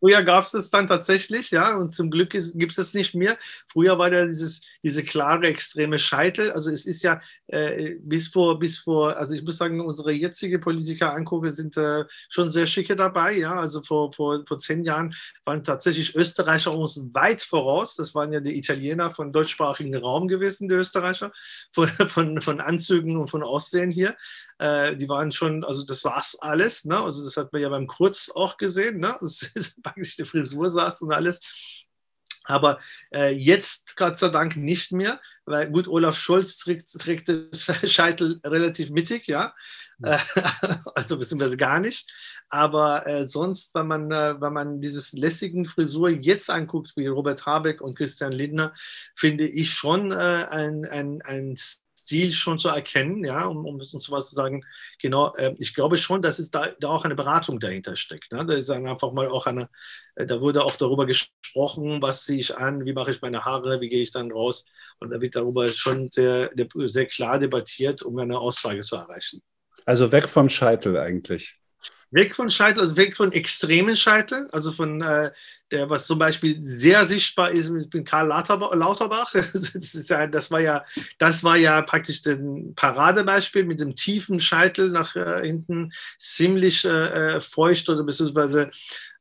Früher 0.03 0.21
gab 0.23 0.43
es 0.43 0.51
das 0.51 0.69
dann 0.69 0.85
tatsächlich, 0.85 1.51
ja, 1.51 1.77
und 1.77 1.93
zum 1.93 2.11
Glück 2.11 2.31
gibt 2.31 2.77
es 2.77 2.83
es 2.83 2.93
nicht 2.93 3.15
mehr. 3.15 3.37
Früher 3.67 3.97
war 3.97 4.09
da 4.09 4.25
dieses, 4.25 4.59
diese 4.83 5.01
klare, 5.01 5.47
extreme 5.47 5.97
Scheitel. 5.97 6.51
Also 6.51 6.69
es 6.71 6.85
ist 6.85 7.03
ja 7.03 7.21
äh, 7.47 7.95
bis 8.01 8.27
vor, 8.27 8.59
bis 8.59 8.79
vor, 8.79 9.15
also 9.15 9.33
ich 9.33 9.43
muss 9.43 9.57
sagen, 9.57 9.79
unsere 9.79 10.11
jetzige 10.11 10.59
Politiker 10.59 11.13
angucke, 11.13 11.53
sind 11.53 11.77
äh, 11.77 12.03
schon 12.27 12.49
sehr 12.49 12.65
schicke 12.65 12.97
dabei, 12.97 13.37
ja. 13.37 13.53
Also 13.53 13.81
vor, 13.81 14.11
vor, 14.11 14.43
vor 14.45 14.57
zehn 14.57 14.83
Jahren 14.83 15.15
waren 15.45 15.63
tatsächlich 15.63 16.15
Österreicher 16.15 16.75
uns 16.75 16.99
weit 17.13 17.41
voraus. 17.41 17.95
Das 17.95 18.13
waren 18.13 18.33
ja 18.33 18.41
die 18.41 18.57
Italiener 18.57 19.09
von 19.09 19.31
deutschsprachigen 19.31 19.95
Raum 19.95 20.27
gewesen, 20.27 20.67
die 20.67 20.75
Österreicher, 20.75 21.31
von, 21.71 21.87
von, 21.87 22.41
von 22.41 22.59
Anzügen 22.59 23.15
und 23.15 23.29
von 23.29 23.41
Aussehen 23.41 23.89
hier. 23.89 24.17
Äh, 24.59 24.97
die 24.97 25.07
waren 25.07 25.31
schon, 25.31 25.63
also 25.63 25.85
das 25.85 26.03
war's 26.03 26.37
alles, 26.41 26.83
ne? 26.83 26.99
Also 26.99 27.23
das 27.23 27.37
hat 27.37 27.53
man 27.53 27.61
ja 27.61 27.69
beim 27.69 27.87
Kurz 27.87 28.29
auch 28.29 28.57
gesehen, 28.57 28.99
ne? 28.99 29.15
Das 29.21 29.43
ist 29.55 29.81
praktisch 29.81 29.92
die 29.95 30.25
Frisur 30.25 30.69
saß 30.69 31.01
und 31.01 31.11
alles. 31.13 31.41
Aber 32.45 32.79
äh, 33.13 33.29
jetzt, 33.29 33.95
Gott 33.95 34.17
sei 34.17 34.29
Dank, 34.29 34.57
nicht 34.57 34.91
mehr, 34.91 35.21
weil 35.45 35.69
gut, 35.71 35.87
Olaf 35.87 36.17
Scholz 36.17 36.57
trägt, 36.57 36.89
trägt 36.91 37.29
den 37.29 37.49
Scheitel 37.53 38.39
relativ 38.45 38.89
mittig, 38.89 39.27
ja, 39.27 39.53
äh, 40.01 40.17
also 40.95 41.17
beziehungsweise 41.17 41.57
gar 41.57 41.79
nicht. 41.79 42.11
Aber 42.49 43.07
äh, 43.07 43.27
sonst, 43.27 43.73
wenn 43.75 43.87
man, 43.87 44.11
äh, 44.11 44.39
wenn 44.41 44.53
man 44.53 44.81
dieses 44.81 45.13
lässigen 45.13 45.65
Frisur 45.65 46.09
jetzt 46.09 46.49
anguckt, 46.49 46.93
wie 46.97 47.07
Robert 47.07 47.45
Habeck 47.45 47.81
und 47.81 47.95
Christian 47.95 48.33
Lindner, 48.33 48.73
finde 49.15 49.47
ich 49.47 49.71
schon 49.71 50.11
äh, 50.11 50.15
ein, 50.49 50.85
ein, 50.85 51.21
ein 51.21 51.55
Stil 52.03 52.33
schon 52.33 52.59
zu 52.59 52.67
erkennen, 52.67 53.23
ja, 53.23 53.45
um, 53.45 53.65
um 53.65 53.75
uns 53.75 54.11
was 54.11 54.29
zu 54.29 54.35
sagen. 54.35 54.65
Genau, 55.01 55.33
äh, 55.35 55.55
ich 55.57 55.73
glaube 55.73 55.97
schon, 55.97 56.21
dass 56.21 56.37
es 56.37 56.51
da, 56.51 56.67
da 56.79 56.89
auch 56.89 57.05
eine 57.05 57.15
Beratung 57.15 57.59
dahinter 57.59 57.95
steckt. 57.95 58.31
Ne? 58.33 58.45
Da 58.45 58.53
ist 58.53 58.69
einfach 58.69 59.13
mal 59.13 59.29
auch 59.29 59.45
eine, 59.45 59.69
äh, 60.15 60.25
da 60.25 60.41
wurde 60.41 60.65
auch 60.65 60.75
darüber 60.75 61.05
gesprochen, 61.05 62.01
was 62.01 62.25
ziehe 62.25 62.39
ich 62.39 62.57
an, 62.57 62.85
wie 62.85 62.91
mache 62.91 63.11
ich 63.11 63.21
meine 63.21 63.45
Haare, 63.45 63.79
wie 63.79 63.87
gehe 63.87 64.01
ich 64.01 64.11
dann 64.11 64.31
raus. 64.33 64.65
Und 64.99 65.11
da 65.13 65.21
wird 65.21 65.37
darüber 65.37 65.69
schon 65.69 66.09
sehr, 66.11 66.49
sehr 66.85 67.05
klar 67.05 67.39
debattiert, 67.39 68.03
um 68.03 68.17
eine 68.17 68.37
Aussage 68.37 68.81
zu 68.81 68.97
erreichen. 68.97 69.41
Also 69.85 70.11
weg 70.11 70.27
vom 70.27 70.49
Scheitel 70.49 70.97
eigentlich. 70.97 71.57
Weg 72.13 72.35
von 72.35 72.49
Scheitel, 72.49 72.83
also 72.83 72.95
weg 72.97 73.17
von 73.17 73.31
extremen 73.31 73.95
Scheitel, 73.95 74.47
also 74.51 74.71
von 74.71 75.01
äh, 75.01 75.31
der, 75.71 75.89
was 75.89 76.05
zum 76.05 76.19
Beispiel 76.19 76.57
sehr 76.61 77.05
sichtbar 77.05 77.51
ist, 77.51 77.71
ich 77.71 77.89
bin 77.89 78.03
Karl 78.03 78.27
Lauterbach. 78.27 79.33
Das, 79.73 80.07
ja, 80.07 80.27
das, 80.27 80.51
war 80.51 80.59
ja, 80.59 80.85
das 81.17 81.43
war 81.43 81.57
ja 81.57 81.81
praktisch 81.81 82.21
ein 82.25 82.73
Paradebeispiel 82.75 83.65
mit 83.65 83.79
dem 83.79 83.95
tiefen 83.95 84.39
Scheitel 84.39 84.89
nach 84.89 85.15
äh, 85.15 85.45
hinten, 85.45 85.91
ziemlich 86.17 86.85
äh, 86.85 87.35
äh 87.35 87.41
feucht 87.41 87.89
oder 87.89 88.03
beziehungsweise 88.03 88.69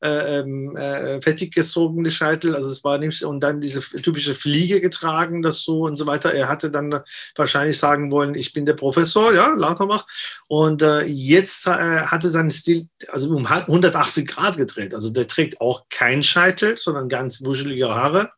äh, 0.03 0.41
ähm, 0.41 0.77
äh, 0.77 1.21
fettig 1.23 1.55
gezogene 1.55 2.11
Scheitel. 2.11 2.57
Also 2.57 2.71
es 2.71 2.83
war 2.83 2.99
nämlich 2.99 3.25
und 3.25 3.41
dann 3.41 3.61
diese 3.61 3.81
typische 3.81 4.35
Fliege 4.35 4.81
getragen, 4.81 5.43
das 5.43 5.62
so 5.62 5.83
und 5.83 5.97
so 5.97 6.07
weiter. 6.07 6.35
Er 6.35 6.49
hatte 6.49 6.71
dann 6.71 7.01
wahrscheinlich 7.37 7.79
sagen 7.79 8.11
wollen, 8.11 8.35
ich 8.35 8.53
bin 8.53 8.67
der 8.67 8.75
Professor, 8.75 9.33
ja, 9.33 9.55
Lauterbach. 9.55 10.05
Und 10.49 10.83
äh, 10.83 11.03
jetzt 11.05 11.69
äh, 11.69 11.71
hatte 11.71 12.31
sein 12.31 12.51
Stil 12.51 12.88
also 13.09 13.31
um 13.31 13.47
180 13.47 14.27
Grad 14.27 14.57
gedreht. 14.57 14.93
Also 14.93 15.11
der 15.11 15.29
trägt 15.29 15.61
auch 15.61 15.85
keinen 15.88 16.25
Scheitel, 16.25 16.77
sondern 16.77 17.09
ganz 17.09 17.45
wuschelige 17.45 17.88
Haare 17.88 18.31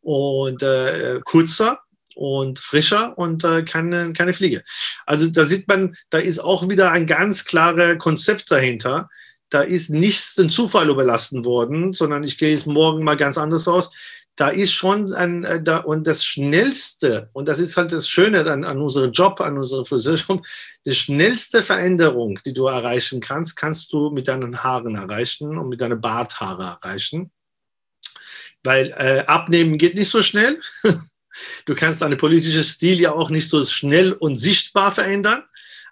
und 0.00 0.62
äh, 0.64 1.20
kurzer 1.24 1.80
und 2.16 2.58
frischer 2.58 3.16
und 3.16 3.44
äh, 3.44 3.62
keine, 3.62 4.12
keine 4.14 4.34
Fliege. 4.34 4.64
Also 5.06 5.28
da 5.28 5.46
sieht 5.46 5.68
man, 5.68 5.94
da 6.10 6.18
ist 6.18 6.40
auch 6.40 6.68
wieder 6.68 6.90
ein 6.90 7.06
ganz 7.06 7.44
klares 7.44 7.98
Konzept 7.98 8.50
dahinter 8.50 9.08
da 9.50 9.62
ist 9.62 9.90
nichts 9.90 10.34
dem 10.34 10.50
Zufall 10.50 10.90
überlassen 10.90 11.44
worden, 11.44 11.92
sondern 11.92 12.22
ich 12.22 12.38
gehe 12.38 12.50
jetzt 12.50 12.66
morgen 12.66 13.04
mal 13.04 13.16
ganz 13.16 13.38
anders 13.38 13.66
aus. 13.66 13.90
Da 14.36 14.48
ist 14.48 14.72
schon 14.72 15.12
ein, 15.14 15.44
äh, 15.44 15.62
da, 15.62 15.78
und 15.78 16.06
das 16.06 16.24
Schnellste, 16.24 17.28
und 17.32 17.48
das 17.48 17.58
ist 17.58 17.76
halt 17.76 17.90
das 17.92 18.08
Schöne 18.08 18.48
an, 18.50 18.64
an 18.64 18.80
unserem 18.80 19.10
Job, 19.10 19.40
an 19.40 19.58
unserem 19.58 19.84
Friseurjob, 19.84 20.46
die 20.86 20.94
schnellste 20.94 21.62
Veränderung, 21.62 22.38
die 22.46 22.52
du 22.52 22.66
erreichen 22.66 23.20
kannst, 23.20 23.56
kannst 23.56 23.92
du 23.92 24.10
mit 24.10 24.28
deinen 24.28 24.62
Haaren 24.62 24.94
erreichen 24.94 25.58
und 25.58 25.68
mit 25.68 25.80
deinen 25.80 26.00
Barthaare 26.00 26.78
erreichen. 26.82 27.32
Weil 28.62 28.94
äh, 28.96 29.24
abnehmen 29.26 29.78
geht 29.78 29.96
nicht 29.96 30.10
so 30.10 30.22
schnell. 30.22 30.60
Du 31.66 31.76
kannst 31.76 32.02
deine 32.02 32.16
politische 32.16 32.64
Stil 32.64 33.00
ja 33.00 33.12
auch 33.12 33.30
nicht 33.30 33.48
so 33.48 33.62
schnell 33.62 34.12
und 34.12 34.34
sichtbar 34.34 34.90
verändern 34.90 35.44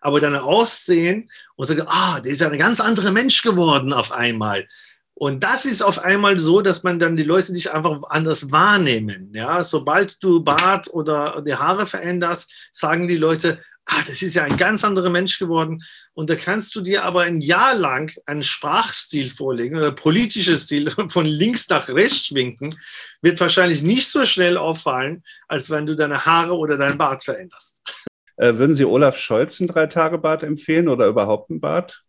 aber 0.07 0.21
dann 0.21 0.37
aussehen 0.37 1.29
und 1.57 1.66
sagen, 1.66 1.83
ah, 1.88 2.21
der 2.21 2.31
ist 2.31 2.40
ja 2.40 2.49
ein 2.49 2.59
ganz 2.59 2.81
anderer 2.81 3.11
Mensch 3.11 3.42
geworden 3.42 3.92
auf 3.92 4.12
einmal. 4.12 4.69
Und 5.14 5.42
das 5.42 5.64
ist 5.64 5.83
auf 5.83 5.99
einmal 5.99 6.38
so, 6.38 6.61
dass 6.61 6.85
man 6.85 7.01
dann 7.01 7.16
die 7.16 7.25
Leute 7.25 7.53
dich 7.53 7.73
einfach 7.73 8.03
anders 8.09 8.53
wahrnehmen. 8.53 9.33
Ja, 9.35 9.64
sobald 9.64 10.23
du 10.23 10.45
Bart 10.45 10.88
oder 10.92 11.42
die 11.45 11.57
Haare 11.57 11.88
veränderst, 11.88 12.69
sagen 12.71 13.09
die 13.09 13.16
Leute, 13.16 13.59
ah, 13.87 14.03
das 14.07 14.23
ist 14.23 14.35
ja 14.35 14.45
ein 14.45 14.57
ganz 14.57 14.85
anderer 14.85 15.11
Mensch 15.11 15.40
geworden. 15.40 15.83
Und 16.14 16.31
da 16.31 16.37
kannst 16.37 16.77
du 16.77 16.83
dir 16.83 17.03
aber 17.03 17.23
ein 17.23 17.38
Jahr 17.38 17.75
lang 17.75 18.12
einen 18.27 18.45
Sprachstil 18.45 19.29
vorlegen 19.29 19.77
oder 19.77 19.90
politisches 19.90 20.66
Stil 20.66 20.88
von 21.09 21.27
links 21.27 21.69
nach 21.69 21.88
rechts 21.88 22.27
schwinken, 22.27 22.79
wird 23.23 23.40
wahrscheinlich 23.40 23.83
nicht 23.83 24.09
so 24.09 24.25
schnell 24.25 24.57
auffallen, 24.57 25.25
als 25.49 25.69
wenn 25.69 25.85
du 25.85 25.97
deine 25.97 26.27
Haare 26.27 26.57
oder 26.57 26.79
deinen 26.79 26.97
Bart 26.97 27.25
veränderst. 27.25 28.07
Äh, 28.37 28.57
würden 28.57 28.77
Sie 28.77 28.85
Olaf 28.85 29.16
Scholz 29.16 29.61
ein 29.61 29.68
Drei-Tage-Bad 29.68 30.42
empfehlen 30.42 30.88
oder 30.88 31.07
überhaupt 31.07 31.51
ein 31.51 31.61
Bad? 31.61 32.06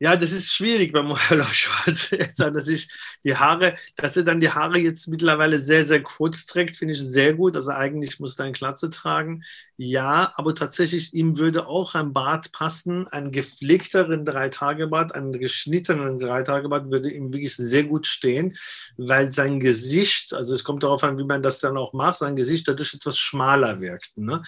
Ja, 0.00 0.14
das 0.16 0.30
ist 0.30 0.52
schwierig 0.52 0.92
beim 0.92 1.10
Olaf 1.30 1.52
Scholz. 1.52 2.10
dass 2.36 2.68
ich 2.68 2.88
die 3.24 3.34
Haare, 3.34 3.74
dass 3.96 4.16
er 4.16 4.22
dann 4.22 4.38
die 4.38 4.50
Haare 4.50 4.78
jetzt 4.78 5.08
mittlerweile 5.08 5.58
sehr, 5.58 5.84
sehr 5.84 6.00
kurz 6.02 6.46
trägt, 6.46 6.76
finde 6.76 6.94
ich 6.94 7.00
sehr 7.00 7.34
gut. 7.34 7.56
Also 7.56 7.70
eigentlich 7.70 8.20
muss 8.20 8.38
er 8.38 8.44
eine 8.44 8.52
Klatze 8.52 8.90
tragen. 8.90 9.42
Ja, 9.76 10.32
aber 10.36 10.54
tatsächlich, 10.54 11.14
ihm 11.14 11.36
würde 11.36 11.66
auch 11.66 11.96
ein 11.96 12.12
Bart 12.12 12.52
passen. 12.52 13.08
Ein 13.08 13.32
gepflegteren 13.32 14.24
Dreitagebart, 14.24 15.16
ein 15.16 15.32
geschnittenen 15.32 16.20
Dreitagebart 16.20 16.90
würde 16.92 17.10
ihm 17.10 17.32
wirklich 17.32 17.56
sehr 17.56 17.82
gut 17.82 18.06
stehen, 18.06 18.56
weil 18.96 19.32
sein 19.32 19.58
Gesicht, 19.58 20.32
also 20.32 20.54
es 20.54 20.62
kommt 20.62 20.84
darauf 20.84 21.02
an, 21.02 21.18
wie 21.18 21.24
man 21.24 21.42
das 21.42 21.58
dann 21.58 21.76
auch 21.76 21.92
macht, 21.92 22.18
sein 22.18 22.36
Gesicht 22.36 22.68
dadurch 22.68 22.94
etwas 22.94 23.18
schmaler 23.18 23.80
wirkt. 23.80 24.16
Ne? 24.16 24.42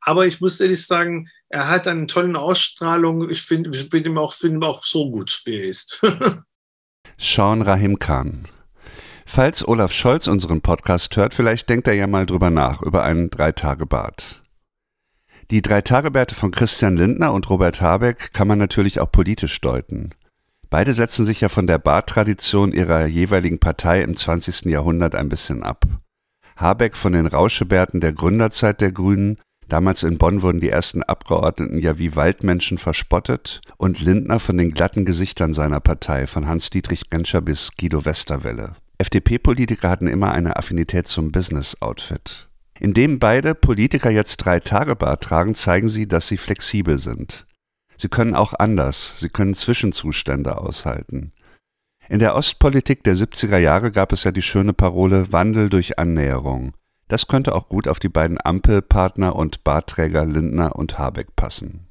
Aber 0.00 0.26
ich 0.26 0.40
muss 0.40 0.60
ehrlich 0.60 0.84
sagen, 0.84 1.30
er 1.48 1.68
hat 1.68 1.86
eine 1.88 2.06
tolle 2.06 2.38
Ausstrahlung. 2.38 3.28
Ich 3.30 3.42
finde 3.42 3.70
ich 3.70 3.88
find 3.88 4.06
ihn 4.06 4.18
auch, 4.18 4.32
find 4.32 4.62
auch 4.64 4.84
so 4.84 5.10
gut, 5.10 5.42
wie 5.44 5.56
er 5.56 5.64
ist. 5.64 6.00
Sean 7.18 7.62
Rahim 7.62 7.98
Khan. 7.98 8.46
Falls 9.24 9.66
Olaf 9.66 9.92
Scholz 9.92 10.28
unseren 10.28 10.60
Podcast 10.60 11.16
hört, 11.16 11.34
vielleicht 11.34 11.68
denkt 11.68 11.88
er 11.88 11.94
ja 11.94 12.06
mal 12.06 12.26
drüber 12.26 12.50
nach, 12.50 12.82
über 12.82 13.02
einen 13.02 13.30
Drei-Tage-Bart. 13.30 14.42
Die 15.50 15.62
Drei-Tage-Bärte 15.62 16.34
von 16.34 16.50
Christian 16.50 16.96
Lindner 16.96 17.32
und 17.32 17.48
Robert 17.50 17.80
Habeck 17.80 18.32
kann 18.32 18.48
man 18.48 18.58
natürlich 18.58 19.00
auch 19.00 19.10
politisch 19.10 19.60
deuten. 19.60 20.10
Beide 20.70 20.92
setzen 20.92 21.24
sich 21.24 21.40
ja 21.40 21.48
von 21.48 21.66
der 21.66 21.78
Barttradition 21.78 22.72
ihrer 22.72 23.06
jeweiligen 23.06 23.58
Partei 23.58 24.02
im 24.02 24.16
20. 24.16 24.66
Jahrhundert 24.66 25.14
ein 25.14 25.28
bisschen 25.28 25.62
ab. 25.62 25.84
Habeck 26.56 26.96
von 26.96 27.12
den 27.12 27.26
Rauschebärten 27.26 28.00
der 28.00 28.12
Gründerzeit 28.12 28.80
der 28.80 28.92
Grünen 28.92 29.38
Damals 29.68 30.04
in 30.04 30.18
Bonn 30.18 30.42
wurden 30.42 30.60
die 30.60 30.70
ersten 30.70 31.02
Abgeordneten 31.02 31.78
ja 31.78 31.98
wie 31.98 32.14
Waldmenschen 32.14 32.78
verspottet 32.78 33.60
und 33.76 34.00
Lindner 34.00 34.38
von 34.38 34.56
den 34.56 34.72
glatten 34.72 35.04
Gesichtern 35.04 35.52
seiner 35.52 35.80
Partei, 35.80 36.28
von 36.28 36.46
Hans-Dietrich 36.46 37.10
Genscher 37.10 37.40
bis 37.40 37.70
Guido 37.76 38.04
Westerwelle. 38.04 38.76
FDP-Politiker 38.98 39.90
hatten 39.90 40.06
immer 40.06 40.30
eine 40.30 40.56
Affinität 40.56 41.08
zum 41.08 41.32
Business-Outfit. 41.32 42.48
Indem 42.78 43.18
beide 43.18 43.54
Politiker 43.54 44.10
jetzt 44.10 44.36
drei 44.36 44.60
Tage 44.60 44.94
Bart 44.94 45.24
tragen, 45.24 45.54
zeigen 45.54 45.88
sie, 45.88 46.06
dass 46.06 46.28
sie 46.28 46.36
flexibel 46.36 46.98
sind. 46.98 47.46
Sie 47.96 48.08
können 48.08 48.34
auch 48.34 48.54
anders, 48.54 49.18
sie 49.18 49.30
können 49.30 49.54
Zwischenzustände 49.54 50.58
aushalten. 50.58 51.32
In 52.08 52.20
der 52.20 52.36
Ostpolitik 52.36 53.02
der 53.02 53.16
70er 53.16 53.58
Jahre 53.58 53.90
gab 53.90 54.12
es 54.12 54.24
ja 54.24 54.30
die 54.30 54.42
schöne 54.42 54.72
Parole 54.72 55.32
Wandel 55.32 55.70
durch 55.70 55.98
Annäherung. 55.98 56.74
Das 57.08 57.28
könnte 57.28 57.54
auch 57.54 57.68
gut 57.68 57.86
auf 57.88 57.98
die 57.98 58.08
beiden 58.08 58.38
Ampelpartner 58.42 59.36
und 59.36 59.62
Bartträger 59.64 60.24
Lindner 60.24 60.76
und 60.76 60.98
Habeck 60.98 61.36
passen. 61.36 61.86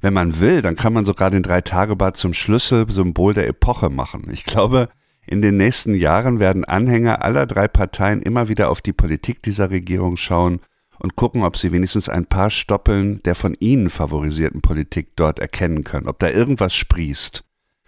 Wenn 0.00 0.14
man 0.14 0.38
will, 0.38 0.62
dann 0.62 0.76
kann 0.76 0.92
man 0.92 1.04
sogar 1.04 1.30
den 1.30 1.42
Drei-Tage-Bart 1.42 2.16
zum 2.16 2.32
Schlüsselsymbol 2.32 3.34
der 3.34 3.48
Epoche 3.48 3.90
machen. 3.90 4.28
Ich 4.30 4.44
glaube, 4.44 4.88
in 5.26 5.42
den 5.42 5.56
nächsten 5.56 5.94
Jahren 5.94 6.38
werden 6.38 6.64
Anhänger 6.64 7.22
aller 7.22 7.46
drei 7.46 7.66
Parteien 7.68 8.22
immer 8.22 8.48
wieder 8.48 8.70
auf 8.70 8.80
die 8.80 8.92
Politik 8.92 9.42
dieser 9.42 9.70
Regierung 9.70 10.16
schauen 10.16 10.60
und 11.00 11.16
gucken, 11.16 11.42
ob 11.42 11.56
sie 11.56 11.72
wenigstens 11.72 12.08
ein 12.08 12.26
paar 12.26 12.50
Stoppeln 12.50 13.22
der 13.24 13.34
von 13.34 13.54
ihnen 13.58 13.90
favorisierten 13.90 14.62
Politik 14.62 15.16
dort 15.16 15.38
erkennen 15.38 15.84
können, 15.84 16.08
ob 16.08 16.18
da 16.18 16.30
irgendwas 16.30 16.74
sprießt. 16.74 17.44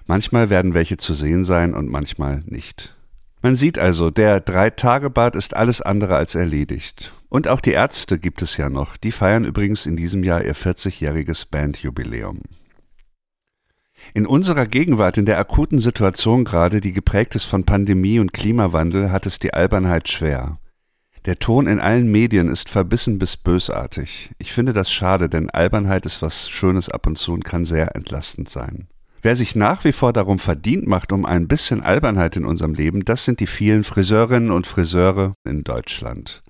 Manchmal 0.07 0.51
werden 0.51 0.75
welche 0.75 0.97
zu 0.97 1.15
sehen 1.15 1.45
sein 1.45 1.75
und 1.75 1.89
manchmal 1.89 2.43
nicht. 2.47 2.97
Man 3.43 3.57
sieht 3.57 3.79
also, 3.79 4.11
der 4.11 4.41
Drei-Tage-Bad 4.41 5.35
ist 5.35 5.57
alles 5.57 5.81
andere 5.81 6.17
als 6.17 6.35
erledigt. 6.35 7.11
Und 7.31 7.49
auch 7.49 7.63
die 7.63 7.73
Ärzte 7.73 8.19
gibt 8.19 8.43
es 8.43 8.59
ja 8.59 8.69
noch. 8.69 8.99
Die 8.99 9.13
feiern 9.13 9.45
übrigens 9.45 9.87
in 9.87 9.97
diesem 9.97 10.25
Jahr 10.25 10.45
ihr 10.45 10.55
40-jähriges 10.55 11.47
Bandjubiläum. 11.51 12.43
In 14.13 14.27
unserer 14.27 14.67
Gegenwart, 14.67 15.17
in 15.17 15.27
der 15.27 15.39
akuten 15.39 15.79
Situation 15.79 16.45
gerade, 16.45 16.81
die 16.81 16.93
geprägt 16.93 17.35
ist 17.35 17.45
von 17.45 17.65
Pandemie 17.65 18.19
und 18.19 18.33
Klimawandel, 18.33 19.11
hat 19.11 19.25
es 19.25 19.39
die 19.39 19.55
Albernheit 19.55 20.09
schwer. 20.09 20.59
Der 21.27 21.39
Ton 21.39 21.67
in 21.67 21.81
allen 21.81 22.11
Medien 22.11 22.49
ist 22.49 22.69
verbissen 22.69 23.19
bis 23.19 23.37
bösartig. 23.37 24.31
Ich 24.39 24.53
finde 24.53 24.73
das 24.73 24.91
schade, 24.91 25.29
denn 25.29 25.51
Albernheit 25.51 26.07
ist 26.07 26.23
was 26.23 26.49
Schönes 26.49 26.89
ab 26.89 27.07
und 27.07 27.17
zu 27.17 27.33
und 27.33 27.45
kann 27.45 27.65
sehr 27.65 27.95
entlastend 27.95 28.49
sein. 28.49 28.89
Wer 29.23 29.37
sich 29.37 29.55
nach 29.55 29.85
wie 29.85 29.93
vor 29.93 30.13
darum 30.13 30.39
verdient 30.39 30.87
macht, 30.87 31.13
um 31.13 31.27
ein 31.27 31.47
bisschen 31.47 31.83
Albernheit 31.83 32.37
in 32.37 32.47
unserem 32.47 32.73
Leben, 32.73 33.05
das 33.05 33.25
sind 33.25 33.41
die 33.41 33.47
vielen 33.47 33.85
Friseurinnen 33.85 34.51
und 34.51 34.67
Friseure 34.67 35.35
in 35.45 35.63
Deutschland. 35.63 36.43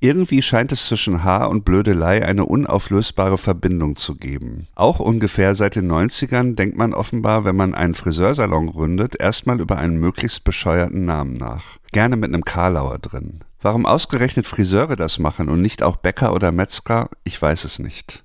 Irgendwie 0.00 0.42
scheint 0.42 0.70
es 0.70 0.84
zwischen 0.84 1.24
Haar 1.24 1.48
und 1.48 1.64
Blödelei 1.64 2.22
eine 2.22 2.44
unauflösbare 2.44 3.38
Verbindung 3.38 3.96
zu 3.96 4.16
geben. 4.16 4.66
Auch 4.74 5.00
ungefähr 5.00 5.54
seit 5.54 5.76
den 5.76 5.90
90ern 5.90 6.56
denkt 6.56 6.76
man 6.76 6.92
offenbar, 6.92 7.46
wenn 7.46 7.56
man 7.56 7.74
einen 7.74 7.94
Friseursalon 7.94 8.66
gründet, 8.66 9.18
erstmal 9.18 9.60
über 9.60 9.78
einen 9.78 9.96
möglichst 9.98 10.44
bescheuerten 10.44 11.06
Namen 11.06 11.38
nach. 11.38 11.78
Gerne 11.92 12.16
mit 12.16 12.34
einem 12.34 12.44
Karlauer 12.44 12.98
drin. 12.98 13.40
Warum 13.62 13.86
ausgerechnet 13.86 14.46
Friseure 14.46 14.96
das 14.96 15.18
machen 15.18 15.48
und 15.48 15.62
nicht 15.62 15.82
auch 15.82 15.96
Bäcker 15.96 16.34
oder 16.34 16.52
Metzger, 16.52 17.08
ich 17.22 17.40
weiß 17.40 17.64
es 17.64 17.78
nicht. 17.78 18.23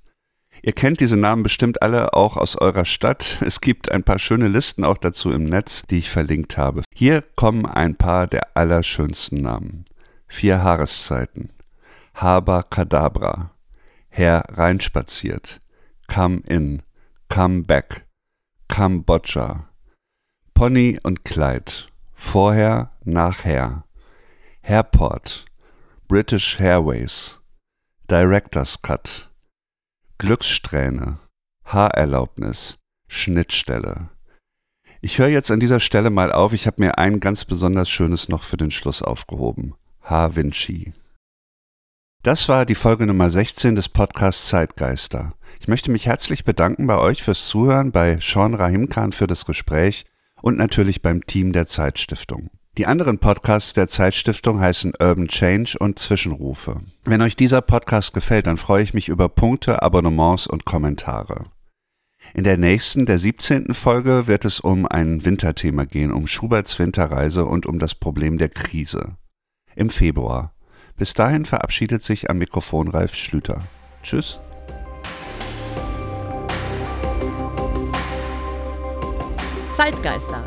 Ihr 0.70 0.76
kennt 0.76 1.00
diese 1.00 1.18
Namen 1.18 1.42
bestimmt 1.42 1.82
alle 1.82 2.14
auch 2.14 2.38
aus 2.38 2.56
eurer 2.56 2.86
Stadt. 2.86 3.42
Es 3.44 3.60
gibt 3.60 3.92
ein 3.92 4.04
paar 4.04 4.20
schöne 4.20 4.48
Listen 4.48 4.84
auch 4.84 5.00
dazu 5.00 5.32
im 5.32 5.46
Netz, 5.46 5.82
die 5.90 5.98
ich 5.98 6.12
verlinkt 6.12 6.60
habe. 6.60 6.84
Hier 6.94 7.24
kommen 7.36 7.66
ein 7.66 7.96
paar 7.96 8.28
der 8.28 8.56
allerschönsten 8.56 9.42
Namen. 9.42 9.86
Vier 10.28 10.62
Haareszeiten. 10.62 11.50
Haber 12.14 12.62
Kadabra. 12.62 13.50
hereinspaziert. 14.10 15.60
Come 16.08 16.42
in, 16.46 16.84
come 17.30 17.64
back, 17.64 18.06
Kambodscha. 18.68 19.70
Pony 20.54 21.00
und 21.02 21.26
Kleid, 21.26 21.88
vorher, 22.14 22.92
nachher. 23.04 23.86
Airport, 24.62 25.46
British 26.08 26.60
Airways, 26.60 27.40
Director's 28.08 28.80
Cut, 28.84 29.29
Glückssträhne, 30.22 31.18
Haarerlaubnis, 31.64 32.78
Schnittstelle. 33.08 34.10
Ich 35.00 35.18
höre 35.18 35.30
jetzt 35.30 35.50
an 35.50 35.62
dieser 35.62 35.80
Stelle 35.80 36.10
mal 36.10 36.34
auf, 36.34 36.52
ich 36.52 36.68
habe 36.68 36.82
mir 36.82 36.98
ein 36.98 37.22
ganz 37.22 37.46
besonders 37.46 37.90
schönes 37.90 38.28
noch 38.28 38.44
für 38.44 38.58
den 38.58 38.70
Schluss 38.70 39.02
aufgehoben. 39.02 39.76
Ha 40.04 40.36
Vinci. 40.36 40.92
Das 42.22 42.50
war 42.50 42.66
die 42.66 42.76
Folge 42.76 43.06
Nummer 43.06 43.30
16 43.30 43.78
des 43.78 43.88
Podcasts 43.88 44.50
Zeitgeister. 44.50 45.36
Ich 45.62 45.70
möchte 45.70 45.90
mich 45.90 46.06
herzlich 46.06 46.44
bedanken 46.44 46.86
bei 46.86 46.98
euch 46.98 47.24
fürs 47.24 47.48
Zuhören, 47.48 47.94
bei 47.94 48.20
Sean 48.20 48.56
Rahimkan 48.56 49.14
für 49.14 49.26
das 49.26 49.46
Gespräch 49.46 50.04
und 50.42 50.58
natürlich 50.58 51.02
beim 51.02 51.26
Team 51.26 51.54
der 51.54 51.66
Zeitstiftung. 51.66 52.50
Die 52.80 52.86
anderen 52.86 53.20
Podcasts 53.20 53.74
der 53.74 53.90
Zeitstiftung 53.90 54.62
heißen 54.62 54.94
Urban 55.02 55.28
Change 55.28 55.76
und 55.78 56.00
Zwischenrufe. 56.00 56.80
Wenn 57.04 57.22
euch 57.22 57.36
dieser 57.36 57.60
Podcast 57.60 58.14
gefällt, 58.14 58.48
dann 58.48 58.56
freue 58.56 58.82
ich 58.82 58.94
mich 58.94 59.10
über 59.10 59.28
Punkte, 59.28 59.82
Abonnements 59.82 60.48
und 60.48 60.64
Kommentare. 60.64 61.48
In 62.34 62.46
der 62.46 62.56
nächsten, 62.56 63.06
der 63.06 63.20
17. 63.20 63.74
Folge, 63.74 64.28
wird 64.28 64.46
es 64.46 64.62
um 64.62 64.86
ein 64.86 65.26
Winterthema 65.26 65.84
gehen, 65.84 66.14
um 66.14 66.26
Schuberts 66.26 66.80
Winterreise 66.80 67.44
und 67.44 67.66
um 67.66 67.80
das 67.80 67.96
Problem 67.96 68.38
der 68.38 68.48
Krise. 68.48 69.18
Im 69.76 69.90
Februar. 69.90 70.54
Bis 70.96 71.14
dahin 71.14 71.44
verabschiedet 71.44 72.02
sich 72.02 72.30
am 72.30 72.38
Mikrofon 72.38 72.88
Ralf 72.88 73.14
Schlüter. 73.14 73.58
Tschüss. 74.04 74.40
Zeitgeister, 79.76 80.46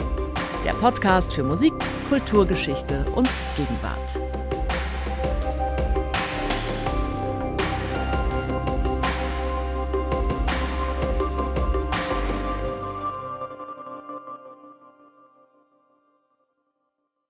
der 0.65 0.73
Podcast 0.75 1.33
für 1.33 1.43
Musik, 1.43 1.73
Kulturgeschichte 2.09 3.05
und 3.15 3.29
Gegenwart. 3.57 4.32